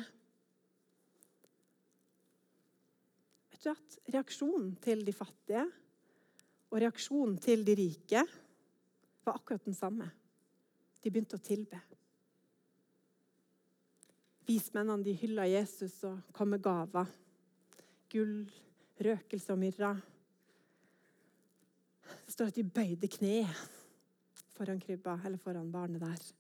Vet 3.52 3.68
du 3.68 3.70
at 3.70 3.98
Reaksjonen 4.16 4.74
til 4.82 5.06
de 5.06 5.14
fattige 5.14 5.68
og 6.72 6.80
reaksjonen 6.80 7.36
til 7.44 7.66
de 7.68 7.76
rike 7.78 8.24
var 9.26 9.38
akkurat 9.38 9.66
den 9.68 9.78
samme. 9.78 10.08
De 11.04 11.12
begynte 11.12 11.38
å 11.38 11.44
tilbe. 11.44 11.78
Vismennene 14.48 15.06
de 15.06 15.14
hylla 15.20 15.46
Jesus 15.52 16.00
og 16.08 16.34
kom 16.34 16.56
med 16.56 16.64
gaver. 16.64 17.12
Gull, 18.12 18.48
røkelse 18.98 19.54
og 19.54 19.62
myrra. 19.62 19.94
Det 22.26 22.34
står 22.34 22.50
at 22.50 22.58
de 22.58 22.66
bøyde 22.66 23.12
kne 23.12 23.44
foran 24.56 24.82
krybba, 24.82 25.20
eller 25.26 25.42
foran 25.42 25.72
barnet 25.74 26.02
der. 26.04 26.32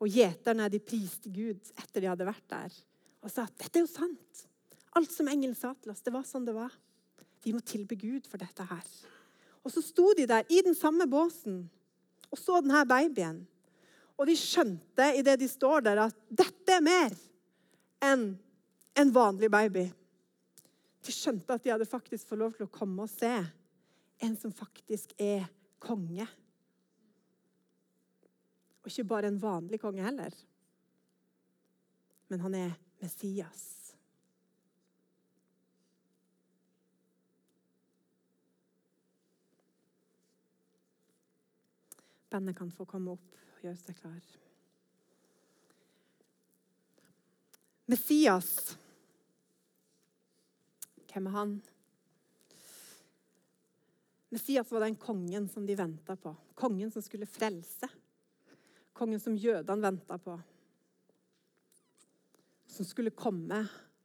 Og 0.00 0.08
gjeterne 0.08 0.68
de 0.72 0.80
priste 0.82 1.30
Gud 1.32 1.72
etter 1.76 2.00
de 2.00 2.08
hadde 2.08 2.28
vært 2.28 2.46
der, 2.48 2.76
og 3.20 3.32
sa 3.32 3.44
at 3.44 3.56
dette 3.60 3.76
er 3.78 3.84
jo 3.84 3.90
sant. 3.90 4.46
Alt 4.96 5.12
som 5.12 5.28
engelen 5.28 5.54
sa 5.54 5.74
til 5.76 5.92
oss, 5.92 6.00
det 6.02 6.14
var 6.14 6.24
sånn 6.26 6.46
det 6.48 6.56
var. 6.56 6.72
Vi 7.44 7.52
må 7.52 7.60
tilbe 7.64 7.98
Gud 8.00 8.26
for 8.28 8.40
dette 8.40 8.64
her. 8.66 8.86
Og 9.60 9.72
så 9.72 9.82
sto 9.84 10.10
de 10.16 10.26
der 10.28 10.48
i 10.48 10.62
den 10.64 10.76
samme 10.76 11.06
båsen 11.08 11.62
og 12.30 12.38
så 12.38 12.60
denne 12.62 12.82
babyen. 12.88 13.42
Og 14.20 14.28
de 14.28 14.36
skjønte 14.36 15.06
idet 15.18 15.38
de 15.40 15.48
står 15.48 15.84
der, 15.86 16.02
at 16.06 16.16
dette 16.28 16.76
er 16.76 16.84
mer 16.84 17.14
enn 18.04 18.26
en 19.00 19.12
vanlig 19.14 19.50
baby. 19.52 19.86
De 21.00 21.14
skjønte 21.14 21.56
at 21.56 21.64
de 21.64 21.72
hadde 21.72 21.88
faktisk 21.88 22.28
fått 22.28 22.42
lov 22.42 22.56
til 22.56 22.66
å 22.66 22.72
komme 22.72 23.06
og 23.06 23.12
se 23.12 23.32
en 24.20 24.36
som 24.36 24.52
faktisk 24.52 25.14
er 25.16 25.46
konge. 25.80 26.26
Og 28.80 28.88
ikke 28.88 29.08
bare 29.08 29.28
en 29.28 29.40
vanlig 29.40 29.80
konge 29.82 30.04
heller, 30.04 30.34
men 32.30 32.40
han 32.40 32.54
er 32.56 32.72
Messias. 33.02 33.66
Bandet 42.30 42.56
kan 42.56 42.70
få 42.70 42.86
komme 42.86 43.16
opp 43.16 43.40
og 43.56 43.64
gjøre 43.64 43.80
seg 43.80 43.96
klar. 43.98 44.20
Messias. 47.90 48.52
Hvem 51.10 51.26
er 51.26 51.34
han? 51.34 51.56
Messias 54.30 54.70
var 54.70 54.86
den 54.86 54.94
kongen 54.94 55.48
som 55.50 55.66
de 55.66 55.74
venta 55.74 56.14
på. 56.14 56.36
Kongen 56.54 56.92
som 56.94 57.02
skulle 57.02 57.26
frelse. 57.26 57.90
Kongen 59.00 59.20
som 59.22 59.36
jødene 59.40 59.80
venta 59.80 60.18
på. 60.20 60.34
Som 62.68 62.84
skulle 62.84 63.14
komme 63.16 63.62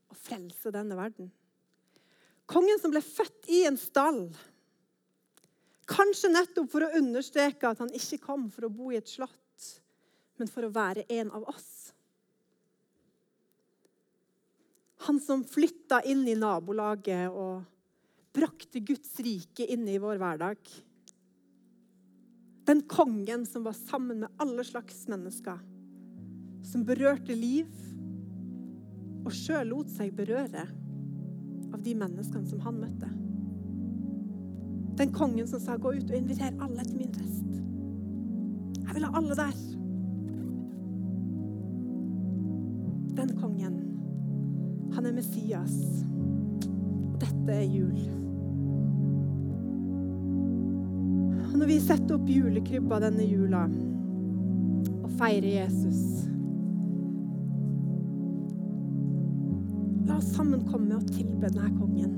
og 0.08 0.16
frelse 0.16 0.72
denne 0.72 0.96
verden. 0.96 1.28
Kongen 2.48 2.80
som 2.80 2.94
ble 2.94 3.02
født 3.04 3.50
i 3.52 3.66
en 3.68 3.76
stall. 3.80 4.30
Kanskje 5.90 6.32
nettopp 6.32 6.70
for 6.72 6.86
å 6.86 6.94
understreke 6.98 7.68
at 7.68 7.82
han 7.84 7.92
ikke 7.94 8.22
kom 8.24 8.48
for 8.54 8.70
å 8.70 8.72
bo 8.74 8.94
i 8.94 9.00
et 9.02 9.10
slott, 9.10 9.68
men 10.40 10.50
for 10.50 10.66
å 10.66 10.74
være 10.74 11.04
en 11.14 11.34
av 11.36 11.44
oss. 11.52 11.70
Han 15.06 15.20
som 15.22 15.44
flytta 15.46 16.00
inn 16.10 16.24
i 16.30 16.40
nabolaget 16.40 17.30
og 17.30 17.66
brakte 18.36 18.82
Guds 18.82 19.20
rike 19.24 19.68
inn 19.76 19.86
i 19.92 20.00
vår 20.02 20.18
hverdag. 20.22 20.72
Den 22.66 22.82
kongen 22.90 23.46
som 23.46 23.64
var 23.64 23.74
sammen 23.74 24.20
med 24.20 24.30
alle 24.42 24.64
slags 24.64 25.08
mennesker. 25.08 25.60
Som 26.66 26.86
berørte 26.86 27.36
liv, 27.38 27.70
og 29.26 29.34
sjøl 29.34 29.70
lot 29.70 29.90
seg 29.94 30.14
berøre 30.18 30.66
av 31.74 31.80
de 31.86 31.94
menneskene 31.98 32.50
som 32.50 32.62
han 32.66 32.82
møtte. 32.82 33.10
Den 34.96 35.12
kongen 35.14 35.48
som 35.48 35.60
sa 35.60 35.78
'gå 35.78 35.98
ut 35.98 36.12
og 36.12 36.18
inviter 36.18 36.54
alle 36.62 36.84
til 36.84 36.98
min 36.98 37.14
fest'. 37.14 37.56
Jeg 38.86 38.94
vil 38.94 39.06
ha 39.06 39.18
alle 39.18 39.36
der. 39.36 39.56
Den 43.18 43.38
kongen 43.38 43.82
han 44.94 45.06
er 45.06 45.12
Messias. 45.12 46.06
Og 47.14 47.20
dette 47.20 47.52
er 47.52 47.64
jul. 47.64 48.25
Setter 51.86 52.16
opp 52.18 52.30
julekrybba 52.30 52.98
denne 53.04 53.26
jula 53.30 53.68
og 55.06 55.12
feire 55.20 55.52
Jesus 55.60 56.00
La 60.06 60.16
oss 60.18 60.32
sammen 60.34 60.64
komme 60.70 60.98
og 60.98 61.06
tilbe 61.14 61.50
denne 61.50 61.70
kongen. 61.76 62.14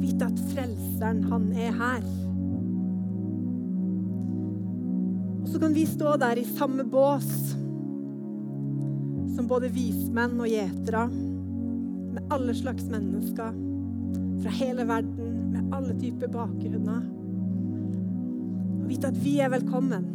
Vite 0.00 0.28
at 0.28 0.40
Frelseren, 0.50 1.22
han 1.28 1.48
er 1.52 1.72
her. 1.76 2.04
Og 5.40 5.48
så 5.52 5.60
kan 5.62 5.76
vi 5.76 5.84
stå 5.88 6.16
der 6.20 6.40
i 6.40 6.46
samme 6.48 6.84
bås 6.88 7.28
som 9.36 9.48
både 9.48 9.70
vismenn 9.72 10.40
og 10.40 10.48
gjetere, 10.50 11.06
med 12.10 12.34
alle 12.34 12.56
slags 12.56 12.88
mennesker 12.90 13.54
fra 14.42 14.58
hele 14.58 14.88
verden, 14.88 15.40
med 15.52 15.76
alle 15.76 15.94
typer 16.00 16.32
bakgrunner. 16.32 17.19
Vite 18.90 19.06
at 19.06 19.18
vi 19.22 19.36
er 19.38 19.52
velkommen. 19.52 20.06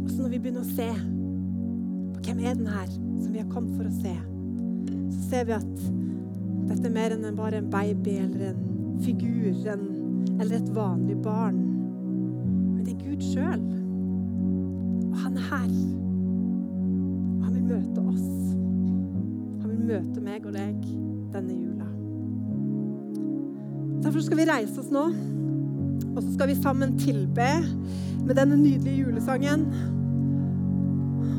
Og 0.00 0.10
så 0.10 0.22
når 0.22 0.30
vi 0.32 0.38
begynner 0.38 0.62
å 0.64 0.70
se 0.70 0.86
på 0.94 2.22
Hvem 2.22 2.38
er 2.46 2.54
den 2.54 2.70
her 2.70 2.86
som 2.88 3.32
vi 3.34 3.40
har 3.42 3.50
kommet 3.50 3.74
for 3.76 3.88
å 3.90 3.92
se? 3.98 4.14
Så 5.12 5.20
ser 5.26 5.48
vi 5.50 5.56
at 5.56 5.82
dette 6.70 6.86
er 6.88 6.94
mer 6.94 7.12
enn 7.12 7.36
bare 7.36 7.60
en 7.60 7.68
baby 7.68 8.14
eller 8.22 8.52
en 8.54 8.62
figur 9.02 9.66
en, 9.74 9.84
eller 10.38 10.56
et 10.56 10.72
vanlig 10.72 11.18
barn. 11.20 11.58
Men 12.46 12.84
det 12.86 12.94
er 12.94 13.02
Gud 13.02 13.26
sjøl. 13.26 13.66
Og 15.10 15.16
han 15.26 15.36
er 15.36 15.48
her. 15.50 15.72
Og 17.34 17.44
han 17.44 17.58
vil 17.58 17.66
møte 17.74 18.06
oss. 18.06 18.30
Han 18.54 19.66
vil 19.68 19.84
møte 19.90 20.24
meg 20.30 20.46
og 20.48 20.56
deg 20.56 20.86
denne 21.34 21.58
jula. 21.58 21.90
Derfor 24.02 24.20
skal 24.20 24.40
vi 24.40 24.46
reise 24.48 24.80
oss 24.82 24.90
nå, 24.90 25.04
og 26.12 26.18
så 26.18 26.28
skal 26.34 26.50
vi 26.50 26.56
sammen 26.58 26.96
tilbe 26.98 27.48
med 28.26 28.34
denne 28.34 28.58
nydelige 28.58 29.04
julesangen. 29.04 29.62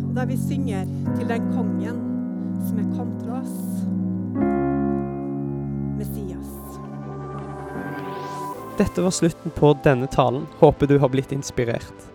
Og 0.08 0.15
der 0.15 0.30
vi 0.30 0.38
synger 0.39 0.88
til 1.17 1.28
den 1.28 1.52
kongen 1.52 1.99
som 2.63 2.80
er 2.80 2.88
kommet 2.95 3.19
til 3.19 3.36
oss. 3.36 3.60
Messias. 5.99 6.56
Dette 8.80 9.04
var 9.04 9.12
slutten 9.12 9.52
på 9.60 9.76
denne 9.84 10.08
talen. 10.08 10.47
Håper 10.63 10.88
du 10.88 10.97
har 11.04 11.12
blitt 11.12 11.36
inspirert. 11.36 12.10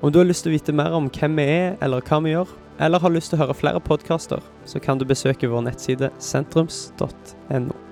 Om 0.00 0.12
du 0.12 0.22
har 0.22 0.28
lyst 0.28 0.46
til 0.46 0.54
å 0.54 0.56
vite 0.56 0.72
mer 0.76 0.96
om 0.96 1.10
hvem 1.12 1.36
vi 1.36 1.50
er, 1.52 1.76
eller 1.84 2.04
hva 2.04 2.24
vi 2.24 2.32
gjør, 2.32 2.48
eller 2.80 3.00
har 3.00 3.12
lyst 3.12 3.32
til 3.32 3.38
å 3.38 3.44
høre 3.44 3.56
flere 3.56 3.80
podkaster, 3.80 4.40
så 4.64 4.80
kan 4.80 5.00
du 5.00 5.04
besøke 5.08 5.48
vår 5.52 5.68
nettside 5.68 6.12
sentrums.no. 6.16 7.85